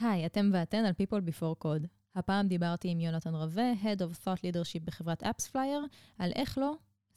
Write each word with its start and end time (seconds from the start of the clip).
היי, 0.00 0.26
אתם 0.26 0.50
ואתן 0.52 0.84
על 0.84 0.92
People 0.92 1.30
Before 1.30 1.64
Code. 1.64 1.86
הפעם 2.14 2.48
דיברתי 2.48 2.88
עם 2.88 3.00
יונתן 3.00 3.34
רווה, 3.34 3.72
Head 3.82 3.98
of 3.98 4.24
Thought 4.24 4.38
Leadership 4.38 4.84
בחברת 4.84 5.22
AppsFlyer, 5.22 5.86
על 6.18 6.32
איך 6.34 6.58
לא 6.58 6.74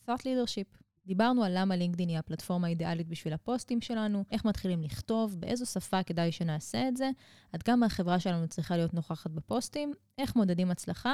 Thought 0.08 0.22
Leadership. 0.22 0.78
דיברנו 1.06 1.44
על 1.44 1.52
למה 1.56 1.76
לינקדאין 1.76 2.10
היא 2.10 2.18
הפלטפורמה 2.18 2.68
האידיאלית 2.68 3.08
בשביל 3.08 3.34
הפוסטים 3.34 3.82
שלנו, 3.82 4.24
איך 4.32 4.46
מתחילים 4.46 4.84
לכתוב, 4.84 5.36
באיזו 5.40 5.66
שפה 5.66 6.04
כדאי 6.04 6.32
שנעשה 6.32 6.88
את 6.88 6.98
זה, 6.98 7.10
עד 7.54 7.64
כמה 7.64 7.86
החברה 7.86 8.20
שלנו 8.20 8.48
צריכה 8.48 8.78
להיות 8.78 8.94
נוכחת 8.94 9.32
בפוסטים, 9.32 9.94
איך 10.18 10.36
מודדים 10.36 10.72
הצלחה, 10.72 11.14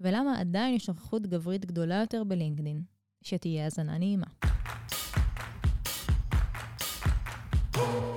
ולמה 0.00 0.40
עדיין 0.40 0.74
יש 0.74 0.88
נוכחות 0.88 1.26
גברית 1.26 1.66
גדולה 1.66 1.94
יותר 2.00 2.24
בלינקדאין. 2.24 2.82
שתהיה 3.22 3.64
האזנה 3.64 3.98
נעימה. 3.98 4.26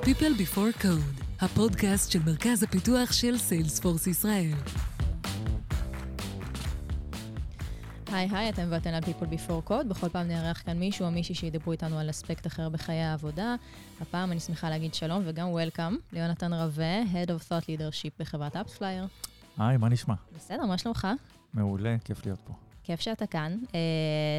People 0.04 0.36
Before 0.38 0.84
Code, 0.84 1.23
הפודקאסט 1.42 2.12
של 2.12 2.20
מרכז 2.26 2.64
הפיתוח 2.64 3.12
של 3.12 3.38
סיילספורס 3.38 4.08
ישראל. 4.08 4.54
היי 8.12 8.30
היי, 8.32 8.50
אתם 8.50 8.68
ואתן 8.70 8.94
על 8.94 9.04
People 9.04 9.34
Before 9.34 9.70
Code. 9.70 9.84
בכל 9.88 10.10
פעם 10.10 10.28
נארח 10.28 10.62
כאן 10.66 10.80
מישהו 10.80 11.06
או 11.06 11.12
מישהי 11.12 11.36
שידברו 11.36 11.72
איתנו 11.72 12.00
על 12.00 12.10
אספקט 12.10 12.48
אחר 12.48 12.70
בחיי 12.70 13.02
העבודה. 13.02 13.56
הפעם 14.02 14.32
אני 14.32 14.40
שמחה 14.40 14.70
להגיד 14.70 14.94
שלום 14.94 15.24
וגם 15.26 15.48
Welcome 15.48 15.94
ליונתן 16.12 16.54
רווה, 16.54 17.04
Head 17.04 17.28
of 17.28 17.50
Thought 17.50 17.64
Leadership 17.64 18.12
בחברת 18.20 18.56
AppsFlyer. 18.56 19.08
היי, 19.58 19.78
מה 19.78 19.90
נשמע? 19.90 20.16
בסדר, 20.36 20.66
מה 20.66 20.78
שלומך? 20.78 21.08
מעולה, 21.54 21.96
כיף 22.06 22.26
להיות 22.26 22.40
פה. 22.44 22.54
כיף 22.84 23.00
שאתה 23.00 23.28
כאן. 23.28 23.58
אה, 23.76 23.80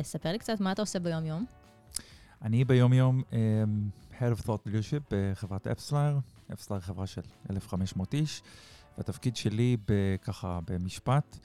ספר 0.03 0.33
לי 0.33 0.39
קצת 0.39 0.61
מה 0.61 0.73
אתה 0.73 0.83
עושה 0.83 0.99
ביום-יום. 0.99 1.45
אני 2.43 2.65
ביום-יום 2.65 3.23
um, 3.31 4.15
Head 4.21 4.39
of 4.39 4.47
Thought 4.47 4.69
Leadership 4.69 5.03
בחברת 5.11 5.67
AppsFlyer. 6.51 6.55
AppsFlyer 6.55 6.81
חברה 6.81 7.07
של 7.07 7.21
1,500 7.51 8.15
איש, 8.15 8.43
והתפקיד 8.99 9.37
שלי 9.37 9.77
ככה 10.23 10.59
במשפט, 10.67 11.39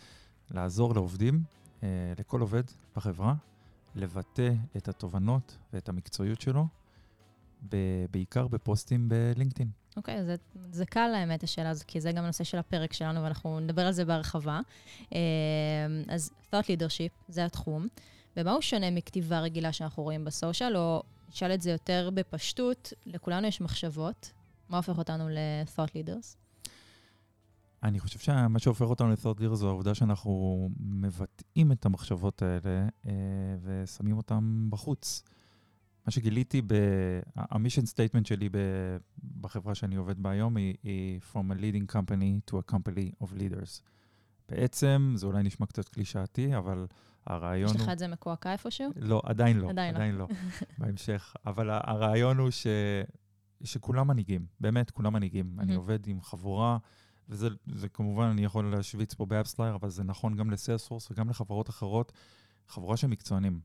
לעזור 0.52 0.94
לעובדים, 0.94 1.44
uh, 1.80 1.84
לכל 2.20 2.42
עובד 2.42 2.64
בחברה, 2.96 3.34
לבטא 3.96 4.52
את 4.78 4.88
התובנות 4.88 5.58
ואת 5.74 5.90
המקצועיות 5.90 6.42
שלו, 6.42 6.68
בעיקר 8.12 8.48
בפוסטים 8.48 9.10
בלינקדאין. 9.10 9.70
אוקיי, 9.98 10.20
okay, 10.20 10.24
זה, 10.24 10.36
זה 10.72 10.86
קל 10.86 11.12
האמת 11.16 11.44
השאלה 11.44 11.70
הזו, 11.70 11.84
כי 11.88 12.02
זה 12.02 12.12
גם 12.12 12.24
הנושא 12.24 12.44
של 12.44 12.58
הפרק 12.58 12.94
שלנו, 12.94 13.24
ואנחנו 13.24 13.60
נדבר 13.60 13.86
על 13.86 13.92
זה 13.92 14.06
בהרחבה. 14.06 14.60
אה, 15.16 15.20
אז 16.08 16.32
Thought 16.52 16.66
Leadership, 16.66 17.24
זה 17.28 17.46
התחום. 17.46 17.88
ומה 18.38 18.52
הוא 18.52 18.62
שונה 18.62 18.92
מכתיבה 18.92 19.40
רגילה 19.40 19.74
שאנחנו 19.74 20.04
רואים 20.04 20.26
בסושיאל, 20.26 20.78
או 20.78 21.04
נשאל 21.30 21.54
את 21.54 21.62
זה 21.62 21.72
יותר 21.72 22.10
בפשטות, 22.14 22.94
לכולנו 23.06 23.48
יש 23.48 23.62
מחשבות. 23.62 24.32
מה 24.70 24.78
הופך 24.78 24.98
אותנו 24.98 25.30
ל-thought 25.30 25.90
leaders? 25.90 26.36
אני 27.84 28.00
חושב 28.00 28.20
שמה 28.20 28.60
שהופך 28.60 28.86
אותנו 28.86 29.12
ל-thought 29.12 29.40
leaders 29.40 29.56
זו 29.56 29.68
העובדה 29.68 29.96
שאנחנו 29.96 30.70
מבטאים 30.80 31.72
את 31.72 31.86
המחשבות 31.86 32.42
האלה 32.42 32.88
אה, 33.08 33.12
ושמים 33.64 34.18
אותן 34.18 34.68
בחוץ. 34.70 35.24
מה 36.06 36.12
שגיליתי, 36.12 36.62
ה-mission 37.36 37.86
statement 37.86 38.28
שלי 38.28 38.50
בחברה 39.42 39.76
שאני 39.76 39.96
עובד 39.96 40.20
בה 40.20 40.30
היום 40.30 40.58
היא, 40.58 40.76
היא 40.84 41.20
From 41.34 41.52
a 41.52 41.56
leading 41.56 41.96
company 41.96 42.52
to 42.52 42.56
a 42.56 42.74
company 42.74 43.24
of 43.24 43.28
leaders. 43.40 43.82
בעצם, 44.50 45.14
זה 45.16 45.26
אולי 45.26 45.44
נשמע 45.44 45.66
קצת 45.66 45.90
קלישאתי, 45.90 46.58
אבל 46.58 46.88
הרעיון 47.26 47.70
הוא... 47.70 47.76
יש 47.76 47.82
לך 47.82 47.90
את 47.90 48.00
זה 48.00 48.08
מקועקע 48.08 48.52
איפשהו? 48.52 48.92
לא, 48.96 49.22
עדיין 49.26 49.58
לא. 49.58 49.70
עדיין, 49.70 49.96
עדיין 49.96 50.16
לא. 50.16 50.28
לא, 50.30 50.36
בהמשך. 50.80 51.34
אבל 51.46 51.70
הרעיון 51.70 52.38
הוא 52.38 52.52
ש... 52.52 52.68
שכולם 53.64 54.08
מנהיגים, 54.08 54.46
באמת, 54.60 54.92
כולם 54.92 55.14
מנהיגים. 55.14 55.60
אני 55.60 55.76
עובד 55.76 56.08
עם 56.08 56.22
חבורה, 56.22 56.78
וזה 57.30 57.90
כמובן, 57.94 58.26
אני 58.26 58.44
יכול 58.44 58.72
להשוויץ 58.72 59.14
פה 59.14 59.26
ב 59.26 59.30
AppsFlyer, 59.30 59.76
אבל 59.76 59.90
זה 59.90 60.04
נכון 60.04 60.36
גם 60.36 60.52
ל 60.52 60.57
Salesforce 60.57 61.12
וגם 61.12 61.30
לחברות 61.30 61.70
אחרות, 61.70 62.12
חבורה 62.68 62.98
של 62.98 63.08
מקצוענים, 63.08 63.60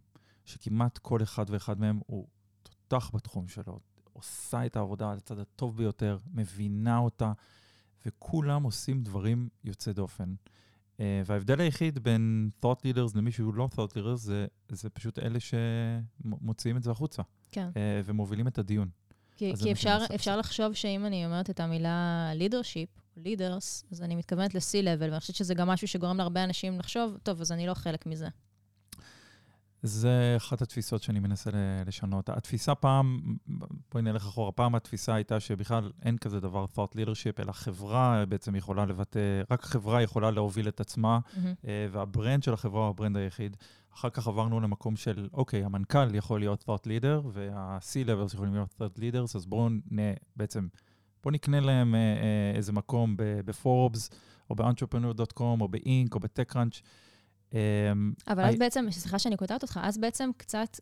שכמעט 0.45 0.99
כל 0.99 1.23
אחד 1.23 1.45
ואחד 1.49 1.81
מהם 1.81 2.01
הוא 2.07 2.27
תותח 2.63 3.11
בתחום 3.15 3.49
שלו, 3.49 3.81
עושה 4.13 4.67
את 4.67 4.77
העבודה 4.77 5.11
על 5.11 5.17
הצד 5.17 5.39
הטוב 5.39 5.77
ביותר, 5.77 6.19
מבינה 6.33 6.99
אותה, 6.99 7.33
וכולם 8.07 8.63
עושים 8.63 9.03
דברים 9.03 9.49
יוצא 9.65 9.93
דופן. 9.93 10.35
Uh, 10.97 11.01
וההבדל 11.27 11.61
היחיד 11.61 11.99
בין 11.99 12.51
thought 12.65 12.79
leaders 12.79 13.19
למי 13.19 13.33
שהוא 13.33 13.55
לא 13.55 13.69
thought 13.75 13.91
leaders 13.91 14.17
זה, 14.17 14.47
זה 14.69 14.91
פשוט 14.91 15.19
אלה 15.19 15.39
שמוציאים 15.41 16.77
את 16.77 16.83
זה 16.83 16.91
החוצה. 16.91 17.23
כן. 17.53 17.71
Uh, 17.75 17.77
ומובילים 18.05 18.49
את 18.49 18.59
הדיון. 18.59 18.89
כי, 19.37 19.53
כי 19.63 19.73
אפשר, 19.73 19.99
אפשר 20.15 20.37
לחשוב 20.37 20.73
שאם 20.73 21.07
אני 21.07 21.27
אומרת 21.27 21.51
את 21.51 21.61
המילה 21.61 22.31
leadership, 22.39 23.19
leaders, 23.19 23.85
אז 23.91 24.03
אני 24.03 24.17
מתכוונת 24.17 24.55
ל-C-level, 24.55 25.01
ואני 25.01 25.21
חושבת 25.21 25.37
שזה 25.37 25.55
גם 25.55 25.69
משהו 25.69 25.89
שגורם 25.89 26.19
להרבה 26.19 26.45
אנשים 26.45 26.79
לחשוב, 26.79 27.19
טוב, 27.23 27.41
אז 27.41 27.53
אני 27.53 27.67
לא 27.67 27.75
חלק 27.75 28.07
מזה. 28.07 28.29
זה 29.83 30.35
אחת 30.37 30.63
התפיסות 30.63 31.03
שאני 31.03 31.21
מנסה 31.21 31.51
לשנות. 31.87 32.29
התפיסה 32.29 32.75
פעם, 32.75 33.37
בואי 33.93 34.03
נלך 34.03 34.23
אחורה, 34.23 34.53
פעם 34.53 34.75
התפיסה 34.75 35.15
הייתה 35.15 35.41
שבכלל 35.41 35.91
אין 36.03 36.19
כזה 36.19 36.41
דבר 36.41 36.65
thought 36.75 36.97
leadership, 36.97 37.43
אלא 37.43 37.53
חברה 37.53 38.25
בעצם 38.29 38.57
יכולה 38.57 38.87
לבטא, 38.87 39.43
רק 39.51 39.63
חברה 39.63 40.03
יכולה 40.03 40.31
להוביל 40.31 40.69
את 40.69 40.81
עצמה, 40.81 41.19
mm-hmm. 41.19 41.67
וה 41.91 42.06
brand 42.06 42.43
של 42.43 42.53
החברה 42.53 42.81
הוא 42.81 42.89
ה 42.89 42.93
brand 42.93 43.17
היחיד. 43.17 43.57
אחר 43.95 44.11
כך 44.11 44.29
עברנו 44.29 44.61
למקום 44.61 44.97
של, 44.97 45.29
אוקיי, 45.33 45.65
המנכ"ל 45.65 46.15
יכול 46.15 46.41
להיות 46.41 46.65
thought 46.69 46.87
leader, 46.87 47.27
וה-C-levels 47.33 48.35
יכולים 48.35 48.55
להיות 48.55 48.75
thought 48.81 48.99
leaders, 48.99 49.37
אז 49.37 49.47
בואו 49.47 49.69
בעצם, 50.37 50.69
בואו 51.23 51.35
נקנה 51.35 51.61
להם 51.61 51.95
אה, 51.95 52.01
אה, 52.01 52.57
איזה 52.57 52.73
מקום 52.73 53.15
בפורבס, 53.19 54.11
או 54.51 54.55
ב-entrepreneur.com, 54.55 55.61
או 55.61 55.69
ב-Inc, 55.69 56.15
או 56.15 56.21
ב-TechCrunch. 56.21 56.81
אמ, 57.53 58.13
אבל 58.29 58.45
אז 58.45 58.57
בעצם, 58.59 58.87
סליחה 58.91 59.19
שאני 59.19 59.37
קוטעת 59.37 59.63
אותך, 59.63 59.81
אז 59.83 59.99
בעצם 59.99 60.31
קצת 60.37 60.81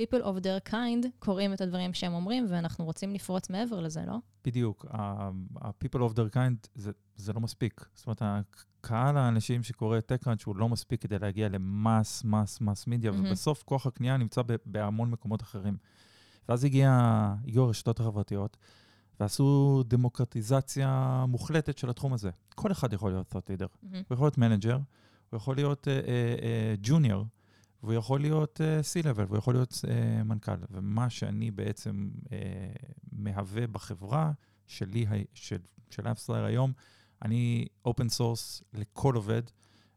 people 0.00 0.22
of 0.22 0.42
their 0.42 0.72
kind 0.72 1.06
קוראים 1.18 1.52
את 1.52 1.60
הדברים 1.60 1.94
שהם 1.94 2.12
אומרים, 2.12 2.46
ואנחנו 2.48 2.84
רוצים 2.84 3.14
לפרוץ 3.14 3.50
מעבר 3.50 3.80
לזה, 3.80 4.02
לא? 4.06 4.16
בדיוק. 4.44 4.86
ה-people 4.90 5.98
of 5.98 6.14
their 6.14 6.34
kind 6.34 6.68
זה, 6.74 6.90
זה 7.16 7.32
לא 7.32 7.40
מספיק. 7.40 7.84
זאת 7.94 8.06
אומרת, 8.06 8.22
הקהל 8.22 9.16
האנשים 9.16 9.62
שקורא 9.62 9.98
TechCrunch 9.98 10.42
הוא 10.44 10.56
לא 10.56 10.68
מספיק 10.68 11.02
כדי 11.02 11.18
להגיע 11.18 11.48
ל 11.48 11.61
mass, 11.61 12.24
mass, 12.24 12.60
mass 12.60 12.86
media, 12.86 13.10
mm-hmm. 13.10 13.14
ובסוף 13.14 13.62
כוח 13.62 13.86
הקנייה 13.86 14.16
נמצא 14.16 14.42
בהמון 14.66 15.10
מקומות 15.10 15.42
אחרים. 15.42 15.76
ואז 16.48 16.64
הגיע, 16.64 16.90
הגיעו 17.44 17.64
הרשתות 17.64 18.00
החברתיות, 18.00 18.56
ועשו 19.20 19.82
דמוקרטיזציה 19.86 21.24
מוחלטת 21.28 21.78
של 21.78 21.90
התחום 21.90 22.12
הזה. 22.12 22.30
כל 22.54 22.72
אחד 22.72 22.92
יכול 22.92 23.10
להיות 23.10 23.34
thought 23.34 23.50
leader. 23.50 23.66
Mm-hmm. 23.66 23.96
הוא 24.08 24.14
יכול 24.14 24.26
להיות 24.26 24.38
manager, 24.38 24.78
הוא 25.30 25.36
יכול 25.36 25.56
להיות 25.56 25.88
junior, 26.82 27.22
uh, 27.22 27.24
uh, 27.24 27.39
והוא 27.82 27.94
יכול 27.94 28.20
להיות 28.20 28.60
uh, 28.60 29.02
C-Level, 29.04 29.24
והוא 29.26 29.38
יכול 29.38 29.54
להיות 29.54 29.72
uh, 29.72 30.24
מנכ"ל. 30.24 30.52
ומה 30.70 31.10
שאני 31.10 31.50
בעצם 31.50 32.10
uh, 32.24 32.30
מהווה 33.12 33.66
בחברה 33.66 34.32
שלי, 34.66 35.06
של, 35.34 35.58
של 35.90 36.08
AppsFlyer 36.08 36.44
היום, 36.44 36.72
אני 37.22 37.66
open 37.84 38.08
source 38.08 38.62
לכל 38.72 39.14
עובד, 39.14 39.42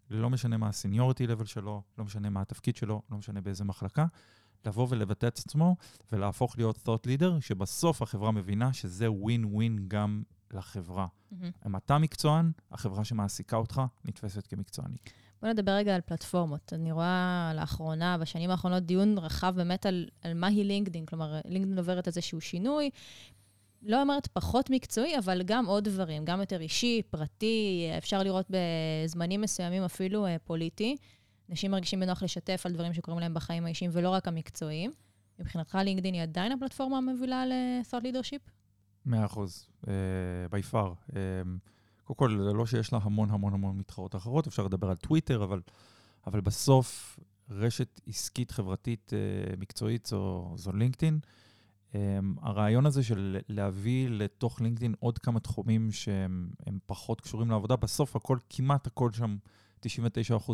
לא 0.10 0.30
משנה 0.30 0.58
מה 0.58 0.68
ה 0.68 0.74
seniority 0.74 1.28
level 1.28 1.46
שלו, 1.46 1.84
לא 1.98 2.06
משנה 2.06 2.30
מה 2.30 2.42
התפקיד 2.42 2.76
שלו, 2.76 3.02
לא 3.12 3.18
משנה 3.18 3.42
באיזה 3.42 3.64
מחלקה, 3.64 4.06
לבוא 4.66 4.88
ולבטא 4.90 5.28
את 5.28 5.38
עצמו 5.38 5.76
ולהפוך 6.12 6.58
להיות 6.58 6.78
thought 6.78 7.08
leader, 7.08 7.42
שבסוף 7.42 8.02
החברה 8.02 8.32
מבינה 8.32 8.74
שזה 8.74 9.12
ווין 9.12 9.46
ווין 9.46 9.86
גם 9.88 10.24
לחברה. 10.54 11.08
Mm-hmm. 11.08 11.68
אם 11.68 11.76
אתה 11.76 11.98
מקצוען, 11.98 12.52
החברה 12.72 13.04
שמעסיקה 13.04 13.58
אותך 13.58 13.82
נתפסת 14.06 14.48
כמקצוענית. 14.48 15.10
בוא 15.44 15.50
נדבר 15.50 15.72
רגע 15.72 15.96
על 15.96 16.02
פלטפורמות. 16.02 16.74
אני 16.74 16.92
רואה 16.92 17.52
לאחרונה, 17.56 18.18
בשנים 18.18 18.50
האחרונות, 18.50 18.84
דיון 18.84 19.18
רחב 19.18 19.54
באמת 19.56 19.86
על, 19.86 20.08
על 20.22 20.34
מהי 20.34 20.64
לינקדאין. 20.64 21.06
כלומר, 21.06 21.40
לינקדאין 21.46 21.78
עוברת 21.78 22.08
איזשהו 22.08 22.42
שינוי, 22.42 22.90
לא 23.82 24.02
אומרת 24.02 24.28
פחות 24.28 24.70
מקצועי, 24.70 25.18
אבל 25.18 25.44
גם 25.44 25.66
עוד 25.66 25.84
דברים, 25.84 26.26
גם 26.26 26.40
יותר 26.40 26.62
אישי, 26.62 27.02
פרטי, 27.10 27.90
אפשר 27.98 28.24
לראות 28.24 28.46
בזמנים 28.50 29.42
מסוימים 29.42 29.84
אפילו 29.84 30.26
אה, 30.26 30.36
פוליטי. 30.44 30.96
אנשים 31.50 31.72
מרגישים 31.72 32.00
בנוח 32.00 32.24
לשתף 32.24 32.62
על 32.66 32.72
דברים 32.72 32.94
שקורים 32.94 33.20
להם 33.20 33.34
בחיים 33.34 33.66
האישיים 33.66 33.92
ולא 33.94 34.10
רק 34.10 34.28
המקצועיים. 34.28 34.92
מבחינתך 35.40 35.78
לינקדאין 35.84 36.14
היא 36.14 36.22
עדיין 36.22 36.52
הפלטפורמה 36.52 36.98
המובילה 36.98 37.46
ל-thought 37.46 38.04
leadership? 38.04 38.52
מאה 39.06 39.26
אחוז, 39.26 39.68
בי 40.52 40.60
uh, 40.60 40.64
פאר. 40.64 40.94
Uh, 41.10 41.14
קודם 42.04 42.18
כל, 42.18 42.44
זה 42.44 42.54
לא 42.54 42.66
שיש 42.66 42.94
לה 42.94 43.00
המון 43.02 43.30
המון 43.30 43.54
המון 43.54 43.78
מתחרות 43.78 44.16
אחרות, 44.16 44.48
אפשר 44.48 44.64
לדבר 44.64 44.90
על 44.90 44.96
טוויטר, 44.96 45.44
אבל, 45.44 45.62
אבל 46.28 46.42
בסוף 46.42 47.20
רשת 47.50 48.02
עסקית, 48.08 48.52
חברתית, 48.52 49.14
uh, 49.14 49.60
מקצועית 49.60 50.06
זו, 50.06 50.54
זו 50.56 50.72
לינקדאין. 50.72 51.20
Um, 51.92 51.96
הרעיון 52.42 52.86
הזה 52.86 53.04
של 53.04 53.38
להביא 53.50 54.10
לתוך 54.10 54.62
לינקדאין 54.62 54.94
עוד 55.00 55.18
כמה 55.18 55.40
תחומים 55.40 55.92
שהם 55.92 56.50
פחות 56.86 57.22
קשורים 57.22 57.52
לעבודה, 57.52 57.76
בסוף 57.76 58.16
הכל, 58.16 58.38
כמעט 58.50 58.88
הכל 58.88 59.12
שם, 59.12 59.38
99% 59.86 59.86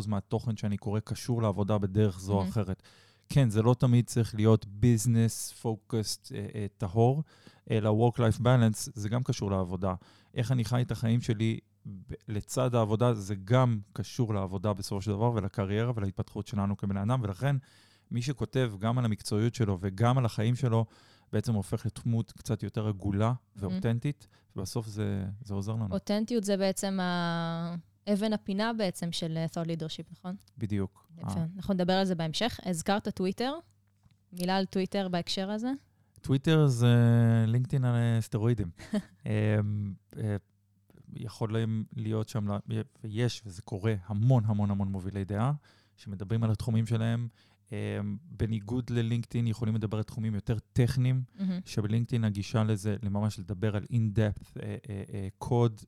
מהתוכן 0.08 0.56
שאני 0.56 0.76
קורא 0.76 1.00
קשור 1.00 1.42
לעבודה 1.42 1.78
בדרך 1.78 2.20
זו 2.20 2.32
או 2.32 2.44
mm-hmm. 2.44 2.48
אחרת. 2.48 2.82
כן, 3.28 3.50
זה 3.50 3.62
לא 3.62 3.74
תמיד 3.78 4.06
צריך 4.06 4.34
להיות 4.34 4.66
ביזנס 4.66 5.52
פוקוסט 5.52 6.32
טהור, 6.78 7.22
אלא 7.70 8.08
work-life 8.08 8.40
balance, 8.40 8.90
זה 8.94 9.08
גם 9.08 9.22
קשור 9.22 9.50
לעבודה. 9.50 9.94
איך 10.34 10.52
אני 10.52 10.64
חי 10.64 10.82
את 10.82 10.90
החיים 10.90 11.20
שלי 11.20 11.58
לצד 12.28 12.74
העבודה, 12.74 13.14
זה 13.14 13.34
גם 13.44 13.80
קשור 13.92 14.34
לעבודה 14.34 14.72
בסופו 14.72 15.02
של 15.02 15.10
דבר, 15.10 15.32
ולקריירה 15.32 15.92
ולהתפתחות 15.94 16.46
שלנו 16.46 16.76
כבן 16.76 16.96
אדם, 16.96 17.20
ולכן 17.22 17.56
מי 18.10 18.22
שכותב 18.22 18.72
גם 18.78 18.98
על 18.98 19.04
המקצועיות 19.04 19.54
שלו 19.54 19.78
וגם 19.80 20.18
על 20.18 20.24
החיים 20.24 20.56
שלו, 20.56 20.86
בעצם 21.32 21.54
הופך 21.54 21.86
לדמות 21.86 22.32
קצת 22.32 22.62
יותר 22.62 22.88
עגולה 22.88 23.32
ואותנטית, 23.56 24.26
ובסוף 24.56 24.86
זה, 24.86 25.24
זה 25.44 25.54
עוזר 25.54 25.72
לנו. 25.72 25.88
אותנטיות 25.94 26.44
זה 26.44 26.56
בעצם 26.56 27.00
ה- 27.00 27.74
אבן 28.12 28.32
הפינה 28.32 28.72
בעצם 28.72 29.12
של 29.12 29.36
אה, 29.36 29.46
thought 29.46 29.66
leadership, 29.66 30.12
נכון? 30.12 30.36
בדיוק. 30.58 31.06
יפה. 31.18 31.28
אה, 31.40 31.44
אנחנו 31.56 31.74
נדבר 31.74 31.92
על 31.92 32.04
זה 32.04 32.14
בהמשך. 32.14 32.60
הזכרת 32.66 33.08
טוויטר, 33.08 33.52
מילה 34.32 34.56
על 34.56 34.64
טוויטר 34.64 35.08
בהקשר 35.08 35.50
הזה? 35.50 35.70
טוויטר 36.20 36.66
זה 36.66 36.94
לינקדאין 37.46 37.84
על 37.84 37.94
אה, 37.94 38.20
סטרואידים. 38.20 38.70
אה, 39.26 39.60
אה, 40.16 40.36
יכולים 41.14 41.84
להיות 41.96 42.28
שם, 42.28 42.46
ויש, 43.02 43.42
וזה 43.46 43.62
קורה, 43.62 43.94
המון 44.06 44.44
המון 44.46 44.70
המון 44.70 44.88
מובילי 44.88 45.24
דעה, 45.24 45.52
שמדברים 45.96 46.44
על 46.44 46.50
התחומים 46.50 46.86
שלהם. 46.86 47.28
אה, 47.72 47.98
בניגוד 48.30 48.90
ללינקדאין, 48.90 49.46
יכולים 49.46 49.74
לדבר 49.74 49.96
על 49.96 50.02
תחומים 50.02 50.34
יותר 50.34 50.58
טכניים. 50.72 51.22
שבלינקדאין 51.64 52.24
הגישה 52.24 52.64
לזה, 52.64 52.96
לממש 53.02 53.38
לדבר 53.38 53.76
על 53.76 53.84
in-depth 53.92 54.60
אה, 54.62 55.28
קוד, 55.38 55.80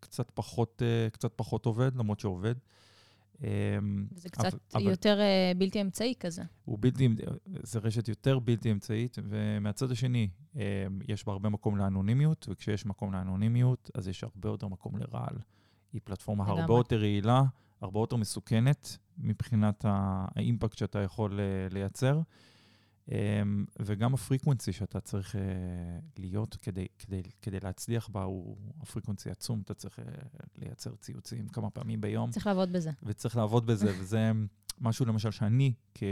קצת 0.00 0.30
פחות, 0.34 0.82
קצת 1.12 1.32
פחות 1.36 1.66
עובד, 1.66 1.96
למרות 1.96 2.20
שעובד. 2.20 2.54
אה, 3.44 3.48
זה 4.14 4.28
אבל- 4.38 4.50
קצת 4.50 4.58
אבל- 4.74 4.82
יותר 4.90 5.20
אה, 5.20 5.52
בלתי 5.58 5.80
אמצעי 5.80 6.14
כזה. 6.20 6.42
הוא 6.64 6.78
בלתי, 6.80 7.08
זה 7.62 7.78
רשת 7.78 8.08
יותר 8.08 8.38
בלתי 8.38 8.72
אמצעית, 8.72 9.16
ומהצד 9.28 9.90
השני, 9.90 10.28
אה, 10.56 10.62
יש 11.08 11.26
בה 11.26 11.32
הרבה 11.32 11.48
מקום 11.48 11.76
לאנונימיות, 11.76 12.46
וכשיש 12.50 12.86
מקום 12.86 13.12
לאנונימיות, 13.12 13.90
אז 13.94 14.08
יש 14.08 14.24
הרבה 14.24 14.48
יותר 14.48 14.68
מקום 14.68 14.96
לרעל. 14.96 15.36
היא 15.92 16.00
פלטפורמה 16.04 16.44
לגמרי. 16.44 16.60
הרבה 16.60 16.74
יותר 16.74 17.04
יעילה, 17.04 17.42
הרבה 17.80 18.00
יותר 18.00 18.16
מסוכנת, 18.16 18.98
מבחינת 19.18 19.84
ה 19.88 20.01
impact 20.01 20.78
שאתה 20.78 20.98
יכול 20.98 21.40
אה, 21.40 21.44
לייצר, 21.70 22.20
וגם 23.78 24.14
ה 24.14 24.20
frequency 24.20 24.72
שאתה 24.72 25.00
צריך 25.00 25.36
אה, 25.36 25.40
להיות 26.18 26.56
כדי, 26.62 26.86
כדי, 26.98 27.22
כדי 27.42 27.60
להצליח 27.60 28.08
בה, 28.08 28.22
הוא 28.22 28.56
ה 28.80 28.85
frequency 28.85 29.30
עצום, 29.30 29.60
אתה 29.64 29.74
צריך 29.74 29.98
אה, 29.98 30.04
לייצר 30.58 30.94
ציוצים 30.96 31.48
כמה 31.48 31.70
פעמים 31.70 32.00
ביום. 32.00 32.30
צריך 32.30 32.46
לעבוד 32.46 32.72
בזה. 32.72 32.90
וצריך 33.02 33.36
לעבוד 33.36 33.66
בזה, 33.66 33.92
וזה 34.00 34.30
משהו 34.80 35.06
למשל 35.06 35.30
שאני, 35.30 35.72
כ- 35.94 36.02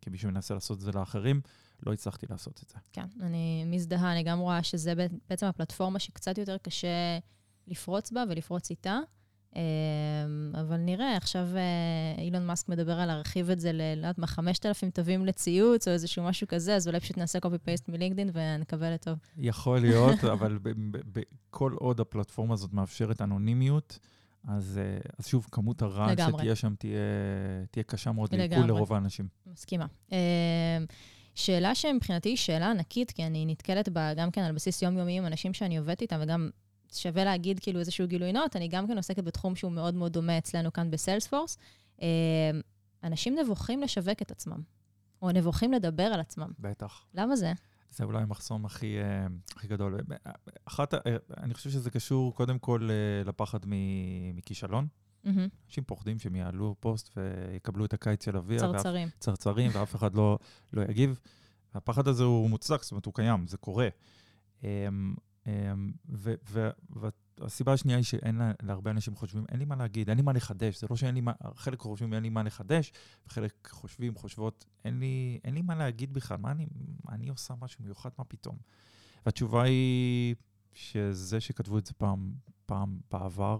כמי 0.00 0.18
שמנסה 0.18 0.54
לעשות 0.54 0.78
את 0.78 0.82
זה 0.82 0.92
לאחרים, 0.92 1.40
לא 1.86 1.92
הצלחתי 1.92 2.26
לעשות 2.30 2.60
את 2.62 2.68
זה. 2.68 2.78
כן, 2.92 3.06
אני 3.20 3.64
מזדהה, 3.66 4.12
אני 4.12 4.22
גם 4.22 4.38
רואה 4.38 4.62
שזה 4.62 4.92
בעצם 5.28 5.46
הפלטפורמה 5.46 5.98
שקצת 5.98 6.38
יותר 6.38 6.58
קשה 6.58 7.18
לפרוץ 7.66 8.12
בה 8.12 8.24
ולפרוץ 8.28 8.70
איתה. 8.70 8.98
אמ, 9.56 10.52
אבל 10.60 10.76
נראה, 10.76 11.16
עכשיו 11.16 11.48
אה, 11.56 12.22
אילון 12.22 12.46
מאסק 12.46 12.68
מדבר 12.68 13.00
על 13.00 13.06
להרחיב 13.08 13.50
את 13.50 13.60
זה 13.60 13.72
ל, 13.72 13.76
לא 13.76 13.82
יודעת 14.00 14.18
מה, 14.18 14.26
5,000 14.26 14.90
תווים 14.90 15.26
לציוץ 15.26 15.88
או 15.88 15.92
איזשהו 15.92 16.24
משהו 16.24 16.48
כזה, 16.48 16.76
אז 16.76 16.88
אולי 16.88 17.00
פשוט 17.00 17.18
נעשה 17.18 17.38
copy-paste 17.38 17.84
מלינקדאין 17.88 18.30
ונקווה 18.32 18.90
לטוב. 18.90 19.18
יכול 19.38 19.78
להיות, 19.78 20.24
אבל 20.32 20.58
כל 21.50 21.72
עוד 21.72 22.00
הפלטפורמה 22.00 22.54
הזאת 22.54 22.72
מאפשרת 22.72 23.22
אנונימיות, 23.22 23.98
אז, 24.48 24.80
אה, 24.82 24.98
אז 25.18 25.26
שוב, 25.26 25.46
כמות 25.52 25.82
הרעל 25.82 26.10
לגמרי. 26.10 26.32
שתהיה 26.32 26.56
שם 26.56 26.74
תהיה, 26.78 27.00
תהיה 27.70 27.84
קשה 27.84 28.12
מאוד 28.12 28.34
לעיכול. 28.34 28.66
לרוב 28.66 28.92
האנשים. 28.92 29.28
מסכימה. 29.46 29.86
אמ, 30.12 30.16
שאלה 31.34 31.74
שמבחינתי 31.74 32.28
היא 32.28 32.36
שאלה 32.36 32.70
ענקית, 32.70 33.10
כי 33.10 33.26
אני 33.26 33.46
נתקלת 33.46 33.88
בה 33.88 34.14
גם 34.14 34.30
כן 34.30 34.40
על 34.40 34.52
בסיס 34.52 34.82
יומיומי 34.82 35.18
עם 35.18 35.26
אנשים 35.26 35.54
שאני 35.54 35.76
עובדת 35.76 36.02
איתם, 36.02 36.18
וגם 36.22 36.50
שווה 36.96 37.24
להגיד 37.24 37.60
כאילו 37.60 37.80
איזשהו 37.80 38.06
גילוי 38.06 38.32
נאות, 38.32 38.56
אני 38.56 38.68
גם 38.68 38.86
כן 38.86 38.96
עוסקת 38.96 39.24
בתחום 39.24 39.56
שהוא 39.56 39.72
מאוד 39.72 39.94
מאוד 39.94 40.12
דומה 40.12 40.38
אצלנו 40.38 40.72
כאן 40.72 40.90
בסיילספורס. 40.90 41.58
אמ, 42.02 42.06
אנשים 43.02 43.38
נבוכים 43.38 43.82
לשווק 43.82 44.22
את 44.22 44.30
עצמם, 44.30 44.62
או 45.22 45.32
נבוכים 45.32 45.72
לדבר 45.72 46.02
על 46.02 46.20
עצמם. 46.20 46.50
בטח. 46.58 47.06
למה 47.14 47.36
זה? 47.36 47.52
זה 47.90 48.04
אולי 48.04 48.22
המחסום 48.22 48.64
הכי, 48.66 48.98
אה, 48.98 49.26
הכי 49.56 49.68
גדול. 49.68 50.00
אחת, 50.64 50.94
אה, 50.94 50.98
אני 51.36 51.54
חושב 51.54 51.70
שזה 51.70 51.90
קשור 51.90 52.34
קודם 52.34 52.58
כל 52.58 52.88
אה, 52.90 53.24
לפחד 53.28 53.58
מ- 53.66 54.36
מכישלון. 54.36 54.86
מהמם. 55.24 55.48
אנשים 55.68 55.84
פוחדים 55.84 56.18
שהם 56.18 56.36
יעלו 56.36 56.74
פוסט 56.80 57.10
ויקבלו 57.16 57.84
את 57.84 57.92
הקיץ 57.92 58.24
של 58.24 58.36
אביה, 58.36 58.62
ואף 58.62 58.76
צרצרים. 58.76 59.08
צרצרים, 59.18 59.70
ואף 59.74 59.96
אחד 59.96 60.14
לא, 60.14 60.38
לא 60.72 60.82
יגיב. 60.82 61.20
והפחד 61.74 62.08
הזה 62.08 62.24
הוא 62.24 62.50
מוצדק, 62.50 62.82
זאת 62.82 62.92
אומרת, 62.92 63.06
הוא 63.06 63.14
קיים, 63.14 63.46
זה 63.46 63.56
קורה. 63.56 63.88
אמ, 65.46 65.92
והסיבה 67.38 67.72
השנייה 67.72 67.98
היא 67.98 68.04
שאין 68.04 68.36
לה, 68.36 68.52
להרבה 68.62 68.90
אנשים 68.90 69.14
חושבים, 69.14 69.44
אין 69.48 69.58
לי 69.58 69.64
מה 69.64 69.76
להגיד, 69.76 70.08
אין 70.08 70.16
לי 70.16 70.22
מה 70.22 70.32
לחדש. 70.32 70.80
זה 70.80 70.86
לא 70.90 70.96
שאין 70.96 71.14
לי 71.14 71.20
מה, 71.20 71.32
חלק 71.54 71.80
חושבים, 71.80 72.14
אין 72.14 72.22
לי 72.22 72.28
מה 72.28 72.42
לחדש, 72.42 72.92
וחלק 73.26 73.68
חושבים, 73.70 74.14
חושבות, 74.14 74.64
אין 74.84 74.98
לי, 74.98 75.38
אין 75.44 75.54
לי 75.54 75.62
מה 75.62 75.74
להגיד 75.74 76.12
בכלל, 76.12 76.36
מה 76.36 76.50
אני, 76.50 76.66
אני 77.08 77.28
עושה 77.28 77.54
משהו 77.60 77.84
מיוחד, 77.84 78.10
מה 78.18 78.24
פתאום? 78.24 78.56
והתשובה 79.26 79.62
היא 79.62 80.34
שזה 80.74 81.40
שכתבו 81.40 81.78
את 81.78 81.86
זה 81.86 81.92
פעם, 81.92 82.32
פעם 82.66 82.98
בעבר, 83.10 83.58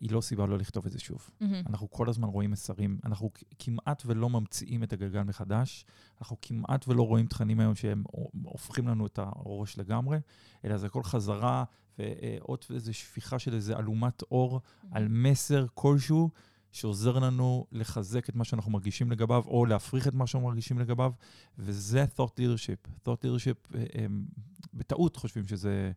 היא 0.00 0.10
לא 0.10 0.20
סיבה 0.20 0.46
לא 0.46 0.58
לכתוב 0.58 0.86
את 0.86 0.92
זה 0.92 0.98
שוב. 0.98 1.30
מהמם. 1.40 1.62
אנחנו 1.66 1.90
כל 1.90 2.08
הזמן 2.08 2.28
רואים 2.28 2.50
מסרים, 2.50 2.98
אנחנו 3.04 3.30
כמעט 3.58 4.02
ולא 4.06 4.30
ממציאים 4.30 4.82
את 4.82 4.92
הגלגל 4.92 5.22
מחדש, 5.22 5.84
אנחנו 6.20 6.36
כמעט 6.42 6.88
ולא 6.88 7.02
רואים 7.02 7.26
תכנים 7.26 7.60
היום 7.60 7.74
שהם 7.74 8.04
הופכים 8.42 8.88
לנו 8.88 9.06
את 9.06 9.18
הראש 9.22 9.78
לגמרי, 9.78 10.18
אלא 10.64 10.76
זה 10.76 10.86
הכל 10.86 11.02
חזרה 11.02 11.64
ועוד 11.98 12.64
איזו 12.74 12.94
שפיכה 12.94 13.38
של 13.38 13.54
איזו 13.54 13.78
אלומת 13.78 14.22
אור 14.22 14.60
על 14.90 15.08
מסר 15.08 15.66
כלשהו 15.74 16.30
שעוזר 16.72 17.18
לנו 17.18 17.66
לחזק 17.72 18.28
את 18.28 18.36
מה 18.36 18.44
שאנחנו 18.44 18.70
מרגישים 18.70 19.10
לגביו, 19.10 19.44
או 19.46 19.66
להפריך 19.66 20.08
את 20.08 20.14
מה 20.14 20.26
שאנחנו 20.26 20.48
מרגישים 20.48 20.78
לגביו, 20.78 21.12
וזה 21.58 22.04
thought 22.16 22.40
leadership. 22.40 22.88
thought 23.04 23.24
leadership, 23.24 23.74
אה, 23.74 23.84
הם 23.94 24.26
בטעות 24.74 25.16
חושבים 25.16 25.46
שזה 25.46 25.92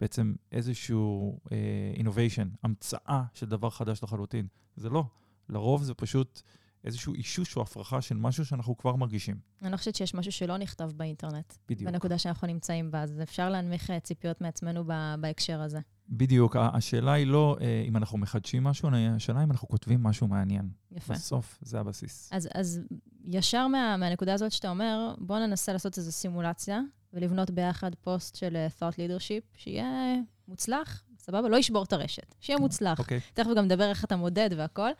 בעצם 0.00 0.34
איזשהו 0.52 1.38
אה, 1.52 1.56
innovation, 1.96 2.48
המצאה 2.62 3.22
של 3.34 3.46
דבר 3.46 3.70
חדש 3.70 4.02
לחלוטין. 4.02 4.46
זה 4.76 4.88
לא. 4.88 5.04
לרוב 5.48 5.82
זה 5.82 5.94
פשוט 5.94 6.42
איזשהו 6.84 7.14
אישוש 7.14 7.56
או 7.56 7.62
הפרחה 7.62 8.00
של 8.00 8.16
משהו 8.16 8.46
שאנחנו 8.46 8.76
כבר 8.76 8.96
מרגישים. 8.96 9.36
אני 9.62 9.72
לא 9.72 9.76
חושבת 9.76 9.94
שיש 9.94 10.14
משהו 10.14 10.32
שלא 10.32 10.56
נכתב 10.56 10.90
באינטרנט, 10.96 11.54
בדיוק. 11.68 11.90
בנקודה 11.90 12.18
שאנחנו 12.18 12.46
נמצאים 12.46 12.90
בה, 12.90 13.02
אז 13.02 13.20
אפשר 13.22 13.50
להנמיך 13.50 13.90
אה, 13.90 14.00
ציפיות 14.00 14.40
מעצמנו 14.40 14.84
ב- 14.86 15.14
בהקשר 15.20 15.60
הזה. 15.60 15.80
בדיוק. 16.08 16.56
השאלה 16.56 17.12
היא 17.12 17.26
לא 17.26 17.56
אה, 17.60 17.84
אם 17.88 17.96
אנחנו 17.96 18.18
מחדשים 18.18 18.64
משהו, 18.64 18.88
השאלה 19.16 19.44
אם 19.44 19.50
אנחנו 19.50 19.68
כותבים 19.68 20.02
משהו 20.02 20.28
מעניין. 20.28 20.70
יפה. 20.92 21.14
בסוף 21.14 21.58
זה 21.62 21.80
הבסיס. 21.80 22.28
אז, 22.32 22.48
אז 22.54 22.80
ישר 23.24 23.66
מה, 23.66 23.96
מהנקודה 23.96 24.34
הזאת 24.34 24.52
שאתה 24.52 24.70
אומר, 24.70 25.14
בוא 25.18 25.38
ננסה 25.38 25.72
לעשות 25.72 25.98
איזו 25.98 26.12
סימולציה 26.12 26.80
ולבנות 27.12 27.50
ביחד 27.50 27.94
פוסט 27.94 28.36
של 28.36 28.56
אה, 28.56 28.66
thought 28.78 28.94
leadership, 28.94 29.56
שיהיה 29.56 30.14
מוצלח, 30.48 31.02
סבבה? 31.18 31.48
לא 31.48 31.56
ישבור 31.56 31.84
את 31.84 31.92
הרשת, 31.92 32.34
שיהיה 32.40 32.58
מוצלח. 32.58 32.98
אוקיי. 32.98 33.20
תכף 33.34 33.50
גם 33.56 33.64
נדבר 33.64 33.90
איך 33.90 34.04
אתה 34.04 34.16
מודד 34.16 34.50
והכל. 34.56 34.90